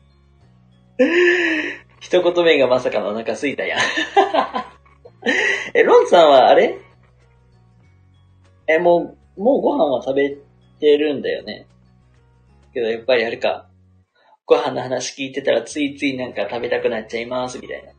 [2.00, 3.80] 一言目がまさかのお腹すいたやん。
[5.74, 6.78] え、ロンさんはあれ？
[8.68, 10.38] え、もう、もうご飯は食べ
[10.80, 11.68] てるんだよね。
[12.74, 13.68] けどやっぱりあれか、
[14.46, 17.92] ご飯の話聞いてたらついついなんか食べたくなっちゃいます、みたいな。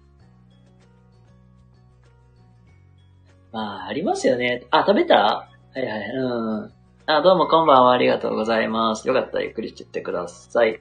[3.52, 4.64] まあ、ありますよね。
[4.70, 5.14] あ、食べた？
[5.16, 6.72] はいはい、うん。
[7.06, 9.08] あ、どうもこんばんは、ありがとうございます。
[9.08, 10.80] よかったらゆっくりしてってください。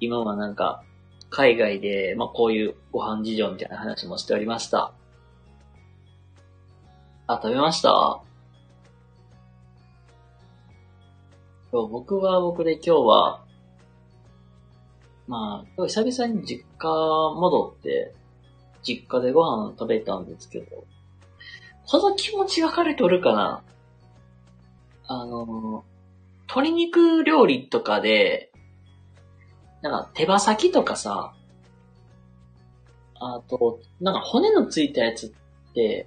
[0.00, 0.82] 今はなんか、
[1.36, 4.92] 海外で、まあこういうご飯事情みたいな話もしておりました。
[7.26, 8.20] あ、食べました？
[11.72, 13.44] そう、僕は僕で今日は、
[15.26, 18.14] まあ、久々に実家戻って、
[18.82, 20.84] 実家でご飯食べたんですけど、
[21.86, 23.62] この気持ち分かれておるかな？
[25.08, 25.84] あの、
[26.42, 28.52] 鶏肉料理とかで、
[29.84, 31.34] なんか手羽先とかさ、
[33.20, 35.30] あと、なんか骨のついたやつっ
[35.74, 36.06] て、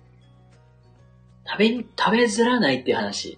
[1.46, 3.38] 食べ、食べづらないっていう話。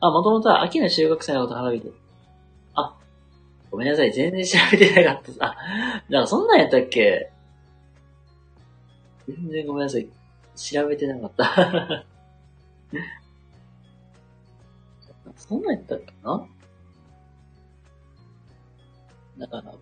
[0.00, 1.92] あ、もともとは秋の中学生のこと話して
[2.76, 2.96] あ、
[3.70, 4.12] ごめんなさい。
[4.12, 5.44] 全然調べてなかった。
[5.44, 5.56] あ、
[6.08, 7.30] なんかそんなんやったっけ？
[9.28, 10.08] 全然ごめんなさい。
[10.56, 12.06] 調べてなかった。
[15.36, 16.46] そんなんやったっけな？
[19.40, 19.74] だから、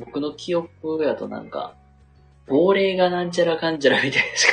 [0.00, 1.74] 僕の記憶やとなんか、
[2.48, 4.52] 亡霊がなんちゃらかんちゃらみたいなしか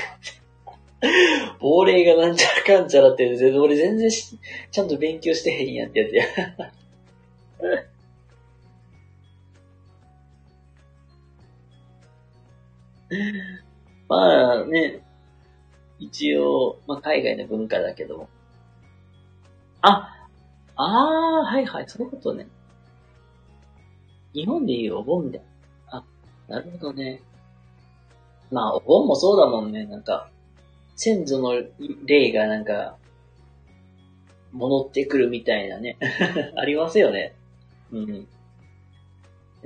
[1.59, 6.25] 亡霊がなんちゃらかんちゃらって、全然俺全然ちゃんと勉強してへんやんってやつや。
[14.07, 15.01] まあね、
[15.99, 18.29] 一応、まあ海外の文化だけど。
[19.81, 20.27] あ、
[20.75, 22.47] ああ、はいはい、そういうことね。
[24.33, 25.41] 日本でいうお盆みたい
[25.91, 25.97] な。
[25.97, 26.05] あ、
[26.47, 27.21] なるほどね。
[28.51, 29.85] まあ、お盆もそうだもんね。
[29.85, 30.29] なんか、
[30.95, 31.53] 先祖の
[32.05, 32.97] 霊がなんか、
[34.51, 35.97] 戻ってくるみたいなね。
[36.55, 37.35] ありますよね。
[37.91, 38.27] うん。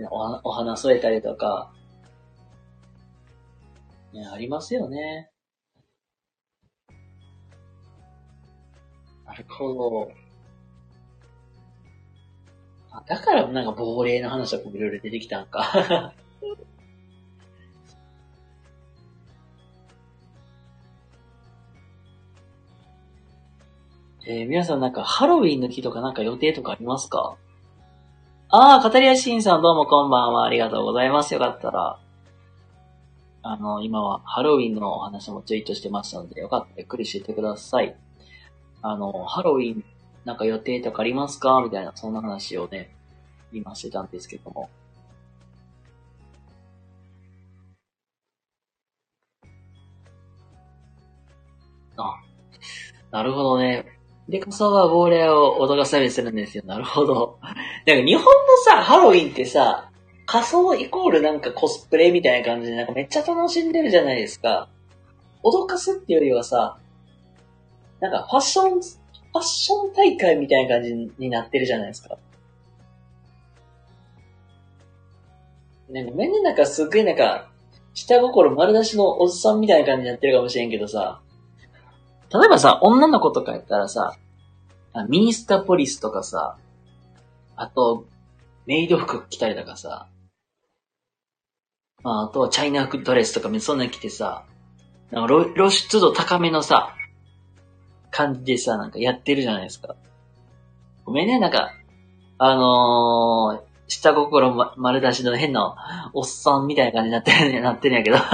[0.10, 1.74] おお花添えたりとか。
[4.14, 5.30] ね、ありますよね。
[9.26, 10.27] なるほど。
[13.06, 16.14] だからなんか亡霊の話とかいろいろ出てきたんか。
[24.30, 27.38] えー、皆さんなんかハロウィンの日とかなんか予定とかありますか？
[28.50, 30.46] ああ、カタリアシンさんどうもこんばんは。
[30.46, 31.34] ありがとうございます。
[31.34, 32.00] よかったら。
[33.44, 37.96] あの、今はハロウィンのお話もツイートしてましたので、よかったらゆっくりしてください。
[38.82, 39.84] あの、ハロウィン
[40.28, 41.62] なんか予定とかありますか？
[41.64, 42.94] みたいな、そんな話をね、
[43.54, 44.70] 今してたんですけども。
[51.96, 52.16] あ、
[53.10, 53.86] なるほどね。
[54.28, 56.66] で、こそは亡霊を脅かされりするんですよ。
[56.66, 57.40] なるほど。
[57.86, 58.30] なんか日本の
[58.66, 59.90] さ、ハロウィンってさ、
[60.26, 64.68] 仮装イコールなんかコスプレみたいな感じでなんかめっちゃ楽しんでるじゃないですか。
[65.42, 66.78] 脅かすっていうよりはさ、
[68.02, 68.82] なんかファッション、
[69.34, 72.18] ファッション大会みたいな感じになってるじゃないですか。
[75.90, 77.50] ね、ごめんね、なんかすっごいなんか、
[77.94, 81.22] 下心丸出しのおっさんみたいな感じになってるかもしれんけどさ、
[82.34, 84.18] 例えばさ、女の子とかやったらさ、
[85.08, 86.58] ミニスタポリスとかさ、
[87.56, 88.06] あと、
[88.66, 90.08] メイド服着たりとかさ、
[92.04, 94.44] まあ、あとはチャイナドレスとかそんな着てさ、
[95.12, 96.97] なんか露出度高めのさ、
[98.12, 99.96] 感じでさ、なんかやってるじゃないですか。
[101.06, 101.72] ごめんね、なんか、
[102.38, 108.18] あのー、下心、丸出しの変なおっさんみたいな感じになってる、なってるんやけど。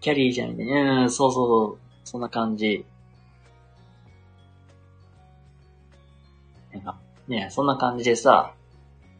[0.00, 0.64] キャリーじゃんね。
[0.64, 1.78] うん、そうそうそう。
[2.04, 2.86] そんな感じ。
[6.72, 8.54] なんか、ねそんな感じでさ、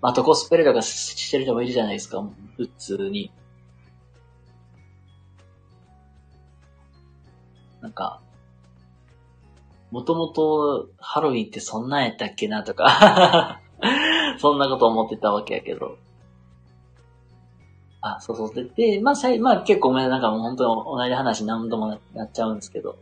[0.02, 3.30] あとコスプレとかしてる人もいるじゃないですか、普通に。
[7.80, 8.20] なんか、
[9.90, 13.60] もともとハロウィンってそんなんやったっけなとか
[14.38, 15.96] そんなこと思ってたわけやけど。
[18.00, 18.54] あ、そうそう。
[18.54, 22.96] で、でまあ、さい、まあ結構ごめん、なんかもう本当に同じ話何度もなっちゃうんですけど。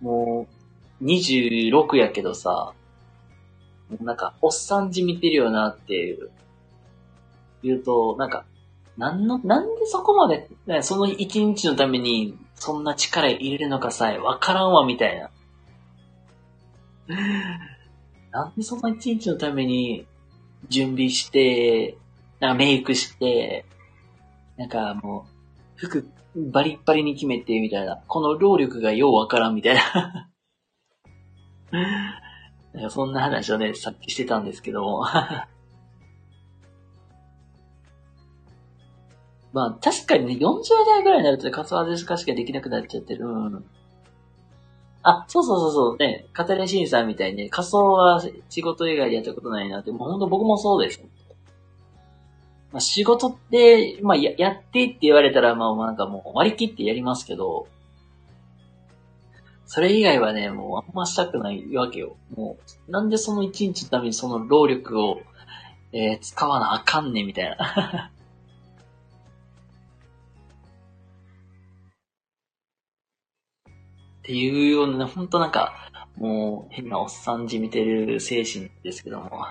[0.00, 0.46] も
[1.00, 2.72] う、26やけどさ、
[4.00, 6.30] なんか、おっさんじみてるよなっていう、
[7.62, 8.44] 言うと、なんか、
[8.96, 15.30] なんの、なんでそこまで、ね、その一日のために、そんな力入れるのかさえわからんわ、みたいな。
[18.30, 20.06] なんでその一日のために、
[20.68, 21.96] 準備して、
[22.38, 23.64] なんかメイクして、
[24.58, 25.26] なんかも
[25.76, 26.06] う、服
[26.36, 27.96] バリッバリに決めて、みたいな。
[28.06, 30.30] この労力がようわからん、みたいな。
[32.90, 35.06] そんな話をね、さっきしてたんですけども。
[39.52, 43.26] まあ、確かにね、40代ぐらいになるとね、カツアデス化しかできなくなっちゃってる。
[43.26, 43.64] うん。
[45.02, 51.02] あ、そうそうそうそう、ね、カタリンシンさんみたいにね、仮装は仕事以外でやったことないなって、もうほんと僕もそうです。
[52.72, 57.66] まあ、仕事って、まあや、やってって言われたら、まあ、なんかもう割り切ってやりますけど、
[59.66, 62.16] それ以外はね、もうあんましたくないわけよ。
[62.36, 65.20] もう、なんでその一日のためにその労力を、
[65.92, 68.10] えー、使わなあかんねん、みたいな。
[74.30, 79.28] っていうような、ほんとなんか、もう変なおっさんじみてる精神ですけども。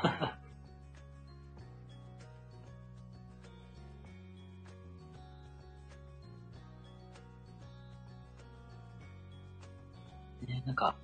[10.47, 10.95] ね、なんか、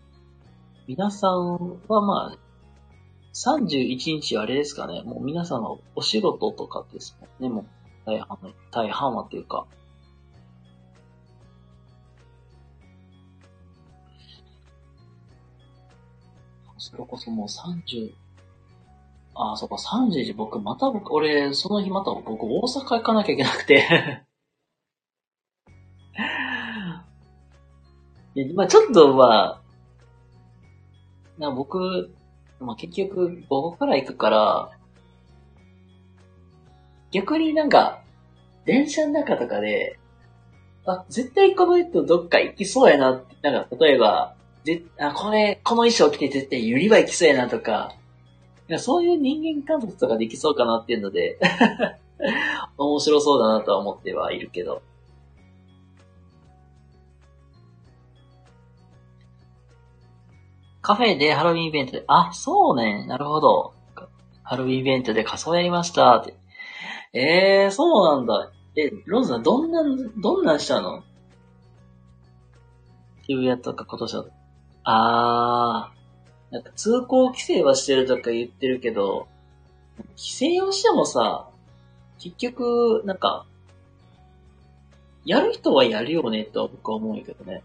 [0.88, 2.38] 皆さんはまあ、
[3.34, 5.02] 31日あれですかね。
[5.02, 7.50] もう皆さんはお仕事とかですもんね。
[7.50, 7.66] もう
[8.06, 8.38] 大半、
[8.72, 9.68] 大半はというか。
[16.78, 18.14] それこそもう30、
[19.34, 24.26] ああ、そっか、30時僕、また僕、俺、その日また僕、大阪行かなきゃいけなくて、
[28.54, 29.62] まあちょっと、まあ、
[31.38, 32.14] な僕、
[32.60, 34.70] まあ結局、午後から行くから、
[37.12, 38.02] 逆になんか、
[38.66, 40.00] 電車の中とかで、
[40.86, 44.36] あ、絶対この人どっか行きそうやなって、なんか、例えば、
[44.66, 47.94] で、あ、これ、この衣装着て絶対ユリバ行きそうやなとか、
[48.68, 51.38] いやそういう人間観察とかできそうかなっていうので
[52.80, 54.82] 面白そうだなとは思ってはいるけど。
[60.82, 63.74] カフェでハロウィンイベントで、あ、そうね、なるほど。
[64.44, 66.36] ハロウィンイベントで仮装やりましたって。
[67.12, 68.52] えー、そうなんだ。
[68.76, 69.82] え、ローズさん、どんな、
[70.18, 71.04] どんなんしたの？
[73.26, 74.26] 渋谷とか今年は。
[74.86, 79.28] あー、なんか通行規制はしてるとか言ってるけど、
[80.16, 81.50] 規制をしてもさ、
[82.20, 83.46] 結局、なんか、
[85.26, 87.64] やる人はやるよねとは僕は思うけどね。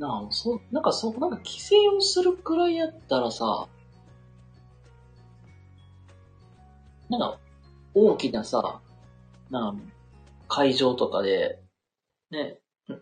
[0.00, 3.68] なあ、そう、なんかそう、なんか規制をするくらいやったらさ、
[7.08, 7.38] なんか、
[7.94, 8.80] 大きなさ、
[9.50, 9.82] なんか、
[10.48, 11.60] 会場とかで、
[12.30, 12.58] ね、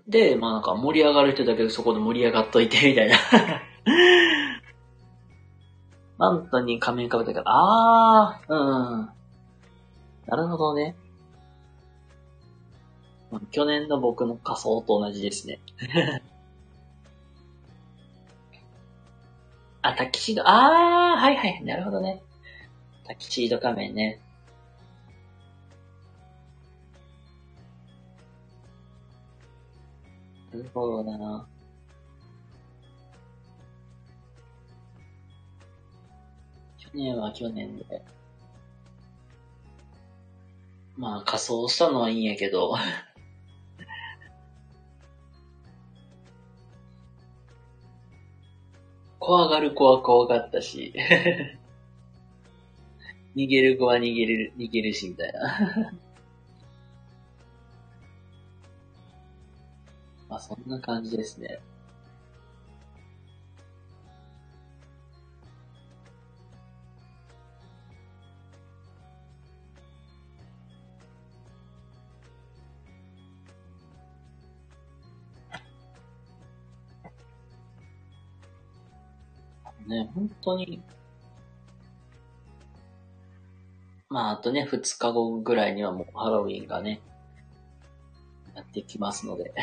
[0.06, 3.16] で、まあなんか盛り上がる人だけどそこで盛り上がっといて、 みたいな。
[6.16, 8.56] マントに仮面かぶったから、あー、う
[9.02, 9.10] ん。
[10.26, 10.96] なるほどね。
[13.50, 15.58] 去年の僕の仮装と同じですね。
[19.82, 22.22] あ、タキシード、あー、はいはい、なるほどね。
[23.06, 24.20] タキシード仮面ね。
[30.52, 31.46] なるほどな。
[36.78, 38.02] 去年は去年で。
[40.96, 42.72] まあ仮装したのはいいんやけど
[49.18, 50.94] 怖がる子は怖かったし
[53.36, 55.92] 逃げる子は逃げる、逃げるし、みたいな
[60.28, 61.60] まあ、そんな感じですね。
[79.86, 80.82] ね、本当に、
[84.14, 87.00] まあ、あとね、二日後ぐらいにはもうハロウィンがね、
[88.54, 89.52] やってきますので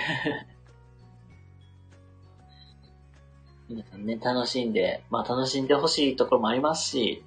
[3.69, 7.23] 皆さんね、楽しんで、まあ楽しんでほしいところもありますし、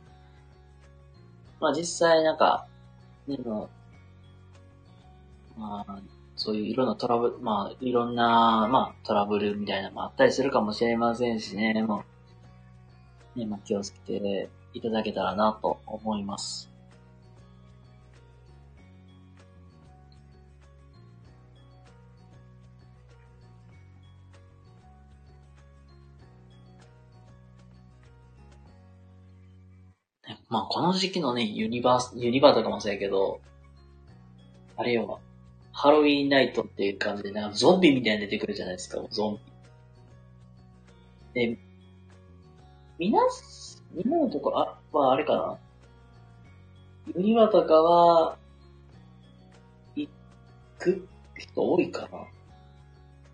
[1.61, 2.67] まあ実際なんか、
[3.27, 3.71] ね、の、
[5.57, 5.99] まあ、
[6.37, 12.05] そういういろんなトラブル、まあいろんな、まあトラブルみたいなのもあったりするかもしれませんしね、も
[13.35, 16.74] う、ね、まあ、気をつけていただけたらなと思います。
[30.55, 33.41] まあ、この時期のね、ユニバース、ユニバーとかもそうやけど、
[34.77, 35.19] あれよ、
[35.73, 39.41] ハロウィンナイトっていう感じで、なんかゾンビみたいに出てくるじゃないですか、ゾン
[41.35, 41.49] ビ。
[41.49, 41.59] で、
[43.01, 43.19] みな、
[43.95, 45.59] みんなのところ、あ、まああれかな。
[47.17, 48.37] ユニバーとかは、
[49.97, 50.09] 行
[50.79, 52.09] く人多いか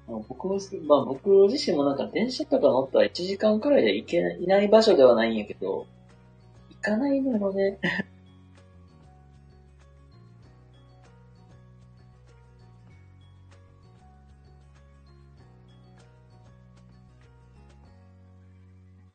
[0.08, 0.14] な。
[0.26, 5.86] 僕も、まあ僕自身もなんか電車とか乗ったら1時間くらいで行けない、ない場所ではないんやけど、
[6.80, 7.78] かないのよね。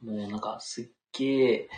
[0.02, 0.86] もうなんかすっ
[1.18, 1.70] げえ、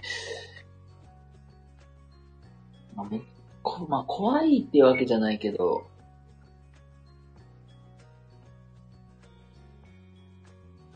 [2.94, 3.22] まあ、め
[3.64, 5.88] こまあ、怖いってわけじゃないけど、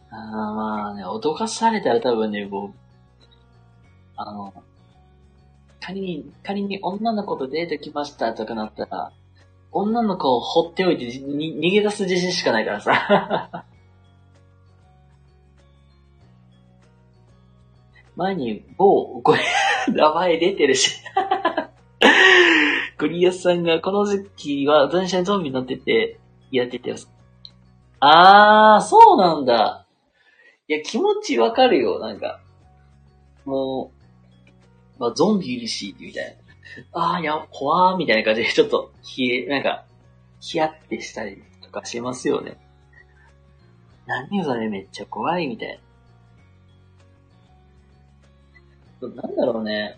[0.10, 2.74] あまあね、脅かされたら多分ね、もう、
[4.18, 4.54] あの、
[5.82, 9.12] 仮に、仮に女の子とデート来ましたとかなったら、
[9.72, 13.66] 女の子を放っておいてに逃げ出す自信しかないからさ。
[18.16, 19.40] 前に某、これ、
[19.88, 21.02] 名前出てるし。
[22.98, 26.20] クリアさんがこの時期は残車にゾンビ乗ってて、
[26.52, 26.94] やってて
[28.00, 29.88] あー、そうなんだ。
[30.68, 32.42] いや、気持ちわかるよ、なんか。
[33.46, 34.01] もう、
[35.02, 36.38] まあ、ゾンビいるし、みたい
[36.94, 36.94] な。
[37.16, 39.84] あー、いや、怖ー、みたいな感じで、 ちょっと、ひえ、なんか、
[40.40, 42.56] ヒヤってしたりとかしますよね。
[44.06, 45.80] 何それめっちゃ怖い、みたい
[49.02, 49.08] な。
[49.10, 49.98] なんだろうね。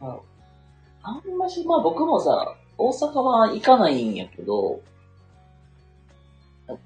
[0.00, 4.80] あんまし、まあ僕もさ、大阪は行かないんやけど、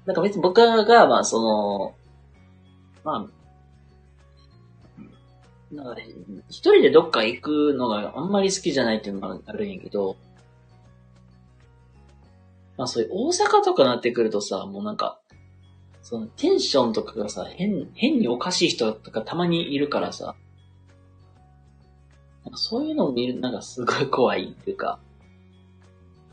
[0.05, 1.95] なんか別に僕が、まあその、
[3.03, 3.42] まあ、
[5.73, 6.01] なんか
[6.49, 10.17] 一人でどっか行くのがあんまり好きじゃないっていうのがあるんやけど、
[12.77, 15.19] まあそういう大阪とかなってくるとさ、もうなんか、
[16.01, 20.35] そのテンションとかがさ、変、変におかしい人とかたまにいるからさ、
[22.43, 24.99] なんかそういうのを見る、なんかすごい怖いっていうか、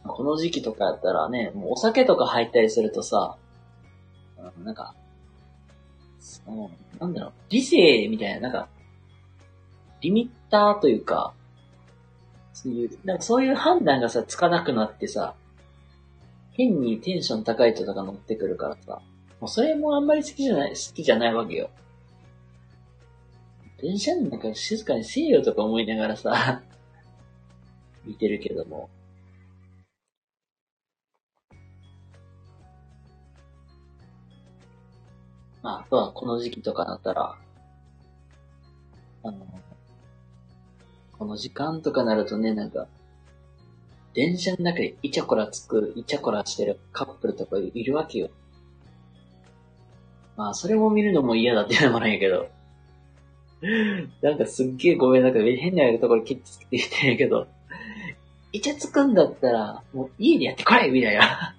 [0.06, 3.36] この時期とかやったらね、もうお酒とか入ったりするとさ、
[4.64, 4.94] なんか、
[6.18, 8.68] その、なんだろう、理性みたいな、なんか、
[10.00, 11.34] リミッターというか、
[12.52, 15.34] そういう、なんかそういう判断がさ、つかなくなってさ、
[16.52, 19.00] 変にテンション高い人とか乗ってくるからさ、
[19.40, 21.70] もうそれもあんまり好きじゃない、好きじゃないわけよ。
[23.80, 26.62] 電車の中静かにせえよとか思いながらさ、
[28.04, 28.90] 見てるけども。
[35.62, 37.38] まあ、あとはこの時期とかだったら、
[39.22, 39.46] あの、
[41.20, 42.86] この時間とかなるとね、なんか、
[44.14, 48.30] 電車の中でイチャコラつく、イチャコラしてるカップルとかいるわけよ。
[50.38, 52.48] まあ、それも見るのも嫌だっていうのもないけど。
[54.22, 57.46] なんかすっげえごめん、なんか変なところ切ってつけて言ってるけど、
[58.52, 61.54] イチャつくんだったら、もう家でやってこいみたいな。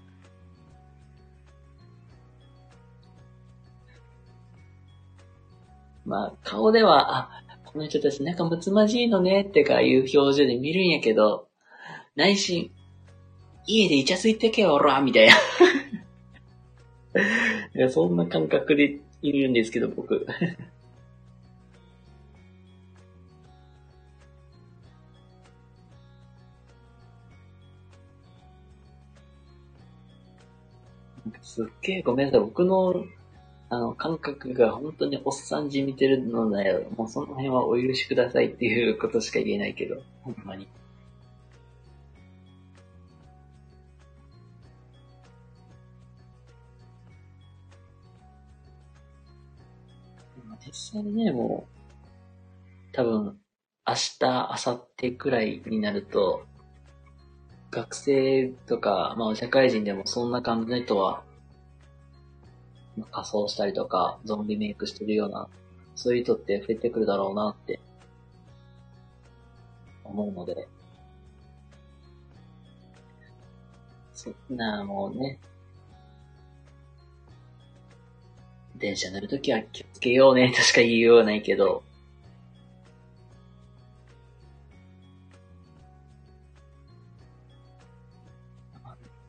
[6.04, 7.41] まあ、顔では、あ、
[7.74, 11.48] この人たち仲睦まじいのねってかいう表情で見るんやけど、
[12.16, 12.70] 内心、
[13.66, 15.34] 家でイチャついてけよ、おらみたいな。
[17.74, 20.28] いや、そんな感覚でいるんですけど、僕。
[31.42, 32.42] すっげえごめんなさい。
[32.42, 33.06] 僕の、
[33.72, 36.90] あの、感覚が本当におっさんじみてるのだよ。
[36.98, 40.68] もうその辺はお許しくださいっていうことしか言えないけど、ほんまに。
[50.66, 51.66] 実際にね、も
[52.92, 53.40] う、多分、
[53.88, 56.44] 明日、明後日くらいになると、
[57.72, 61.24] 学生とか、まあ社会人でもそんな感じの人は、
[63.12, 65.48] 仮装したりとか、ゾンビメイクしてるような、
[65.96, 67.80] そういう人って増えてくるだろうなって、
[70.04, 70.68] 思うので、
[74.14, 75.40] そんな、もうね、
[78.82, 80.52] 電車乗るときは気をつけようね。
[80.58, 81.84] としか言いようがないけど、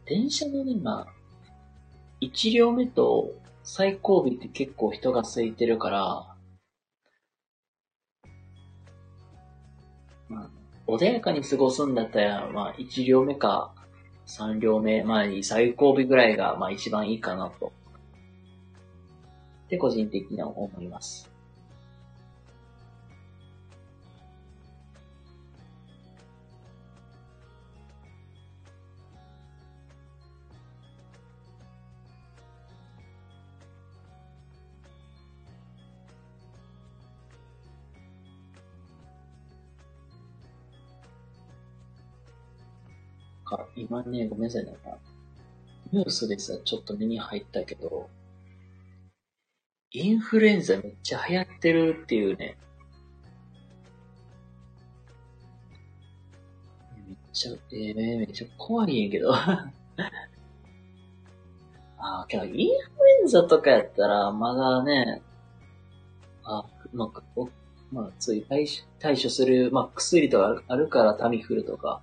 [0.07, 1.07] 電車のね、まあ、
[2.21, 3.33] 一両目と
[3.65, 6.37] 最後尾って結構人が空いてるから、
[10.29, 10.51] まあ、
[10.87, 13.73] 穏やかに過ごすんだったら、まあ、一両目か
[14.27, 17.73] 三両目、まあ、最後尾ぐらいが、まあ、一番いいかなと。
[19.67, 21.32] って個人的には思います。
[43.93, 44.99] か、今ね、ごめんなさい、なんか、
[45.93, 48.09] ニュースでさ、ちょっと目に入ったけど、
[49.91, 52.57] インフルエンザめっちゃ流行ってるっていうね。
[57.07, 59.35] めっちゃ、えー、めっちゃ怖いんやけど。
[59.37, 59.73] あ
[61.99, 62.67] あ、けど、インフル
[63.23, 65.21] エンザとかやったら、まだね、
[66.45, 67.23] あ、まあ、
[67.93, 72.01] まあ、つい対処対処する、まあ、薬とかあるからタミフルとか、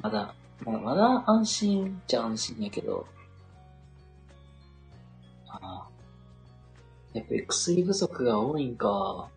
[0.00, 0.34] まだ、
[0.64, 3.06] まだ、まだ安心っちゃ安心やけど、
[5.48, 5.88] ああ、
[7.12, 9.28] やっぱり薬不足が多いんか。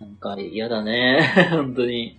[0.00, 1.50] なんか嫌だね。
[1.50, 2.18] 本当に。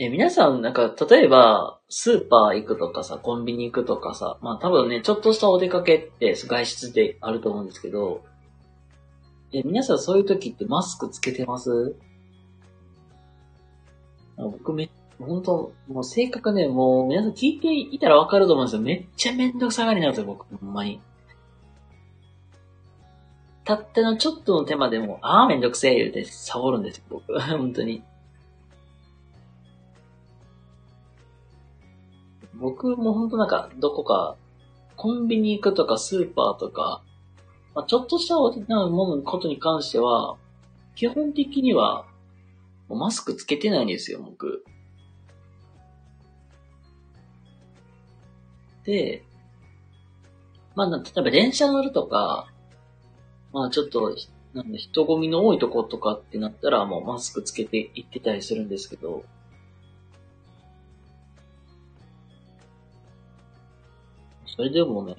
[0.00, 8.22] え、皆さん、なんか、例えば、スーパー行くとかさ、コンビニ行くとかさ、まあ多分ね、ちょっとしたお出かけって外出であると思うんですけど、
[9.52, 11.96] え、皆さんそういう時ってマスクつけてます？
[14.38, 18.82] 僕め本当もう性格ね、もう皆さん聞いていたらわかると思うんですよ。
[18.82, 21.00] めっちゃめんどくさがりなんですよ、僕、ほんまに。
[23.64, 27.38] たったのちょっとの手間でも、ああ、めんどくせえ言うてサボるんですよ、僕。
[27.38, 28.02] 本当に。
[32.54, 34.36] 僕も本当なんか、どこか、
[34.96, 37.02] コンビニ行くとか、スーパーとか、
[37.74, 40.36] まあ、ちょっとしたものことに関しては、
[40.94, 42.06] 基本的には、
[42.88, 44.64] もうマスクつけてないんですよ、僕。
[48.84, 49.22] で、
[50.74, 52.48] まあ、例えば電車乗るとか、
[53.52, 54.16] まあちょっと、
[54.54, 59.24] なんで人混みの多いとことかってなったら、もうマスクつけて行ってたりするんですけど、
[64.46, 65.14] それでもね、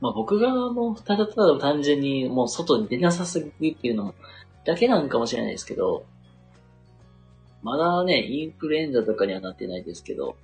[0.00, 4.14] まあ僕がもうただただ単純にもう外に出なさすぎっていうのも
[4.64, 6.04] だけなんかもしれないですけど、
[7.62, 10.36] まだね、インフルエンザとかにはなってないですけど、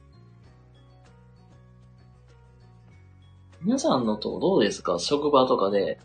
[3.61, 5.01] 皆さんのとどうですか？
[5.01, 5.99] 職場とかで、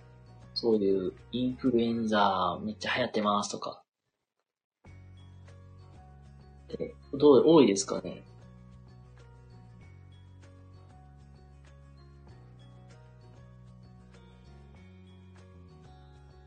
[0.55, 3.83] そういうインフルエンザめっちゃ流行ってますとか。
[6.79, 8.23] え、どう、多いですかね？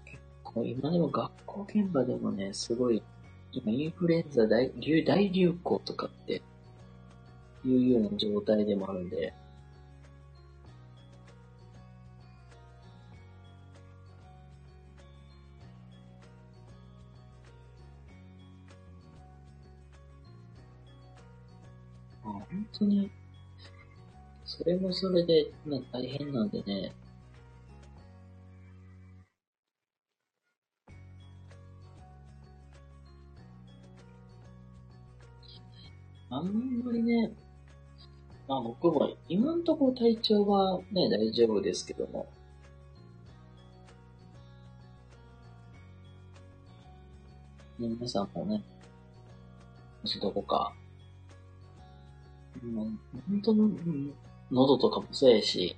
[0.07, 3.01] 結構今でも学校現場でもね、すごい、
[3.57, 6.42] 今インフルエンザ大流大流行とかって
[7.64, 9.32] いうような状態でもあるんで、
[22.24, 23.11] あ本当に、
[24.44, 26.92] それもそれで、まあ大変なんでね。
[36.37, 37.32] あんまりね、
[38.47, 42.26] まあ僕も今んとこ体調はね、大丈夫ですけども。
[47.78, 48.62] ね、皆さんもね、
[50.03, 50.74] もしどこか
[52.62, 52.89] もう、
[53.30, 54.12] 本当に、
[54.51, 55.74] 喉とかもそうやし、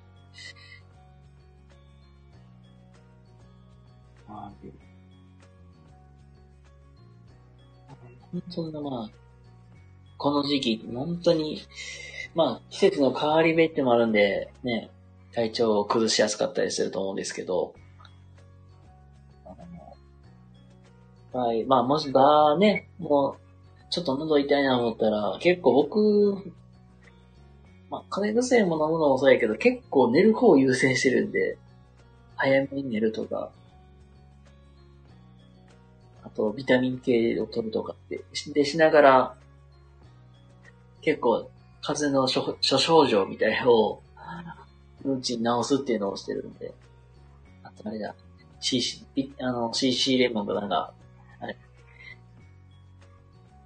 [4.26, 4.52] あ、
[8.32, 9.27] 本当にまあ、
[10.18, 11.62] この時期、本当に、
[12.34, 14.90] まあ、季節の変わり目ってもあるんで、ね、
[15.32, 17.74] 体調を崩しやすかったりすると思うんですけど、
[21.32, 26.52] はい、まあ、もし、ばね、もう、ちょっと喉痛いなと思ったら、結構僕、
[27.90, 31.58] まあ、風邪薬も飲むのもそうやけど、結構寝る方を優先してるんで、
[32.34, 33.50] 早めに寝るとか、
[36.24, 39.36] あと、ビタミン系を取るとかって、でしながら、
[41.08, 41.50] 結構、
[41.80, 42.28] 風邪の
[42.60, 44.02] 諸症状みたいなのを、
[45.04, 46.74] うんちに治すっていうのをしてるんで、
[47.62, 48.14] あとあれだ、
[48.60, 49.06] CC、
[49.40, 50.92] あの、CC レモンがなんか、
[51.40, 51.56] あれ、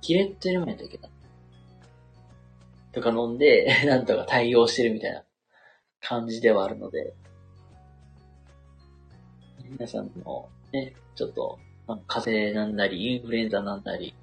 [0.01, 1.09] キレットレモンやったっけな。
[2.93, 5.25] とか飲んで、 なんとか対応してるみたいな。
[6.01, 7.15] 感じではあるので、
[9.69, 11.59] 皆さんのね、ちょっと、
[12.07, 14.15] 風邪なんなり、インフルエンザなんなり、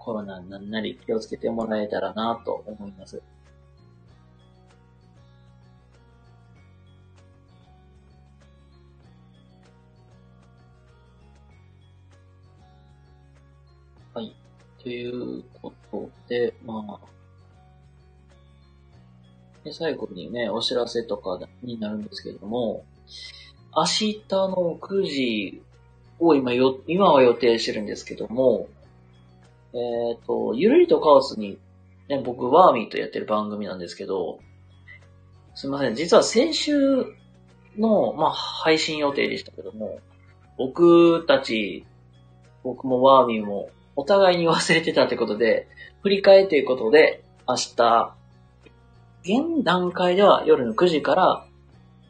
[0.00, 3.22] コロナになんなり気をつけてもらえたらなと思います。
[14.14, 14.34] はい。
[14.82, 17.10] ということで、まあ、
[19.64, 22.84] で、最後にね、お知らせとかになるんですけれども、
[23.76, 25.62] 明日の9時
[26.18, 28.68] を今よ、今は予定してるんですけども、
[29.72, 29.76] え
[30.14, 31.58] っ、ー、と、ゆるりとカオスに、
[32.08, 34.40] ね、僕、ワーミーとやってる番組なんですけど、
[35.54, 35.94] すいません。
[35.94, 37.06] 実は先週
[37.78, 40.00] の、まあ、配信予定でしたけども、
[40.58, 41.84] 僕たち、
[42.62, 45.68] 僕もワーミーも、お互いに忘れてたってことで、
[46.02, 48.14] 振り返ということで、明日、
[49.22, 51.46] 現段階では夜の9時から、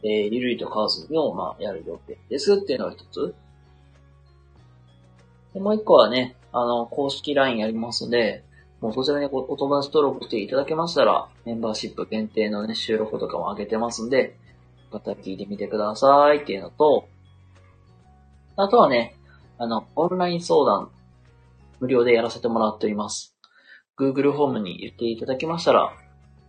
[0.03, 3.35] えー、ゆるりとカオスを、まあ、やる予定ですっていうのが一つ。
[5.55, 8.45] でもう一個はね、あの、公式 LINE やりますので、
[8.81, 14.37] もうそちらにお友達登録していただけましたら、メンバーシップ限定のね、収録とかも上げてますんで、
[14.91, 17.09] またら聞いてみてくださいっていうのと、
[18.57, 19.17] あとはね、
[19.59, 20.91] あの、オンライン相談、
[21.81, 23.37] 無料でやらせてもらっております。
[23.99, 25.93] Google フォームに言っていただきましたら、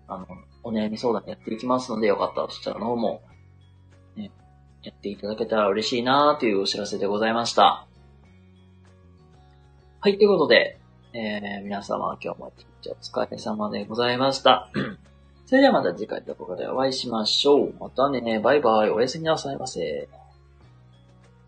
[0.07, 0.25] あの、
[0.63, 3.21] お悩み相談やっていきますので、よかったらそちらの方も、
[4.15, 4.31] ね、
[4.83, 7.87] やっていただけたら嬉しいなというお知らせでございました。
[10.03, 10.79] はい、ということで、
[11.13, 14.71] えー、皆様今日も一日お疲れ様でございました。
[15.45, 17.73] それではまた次回の動画でお会いしましょう。
[17.79, 20.09] またね、バイバイ、おやすみなさいませ。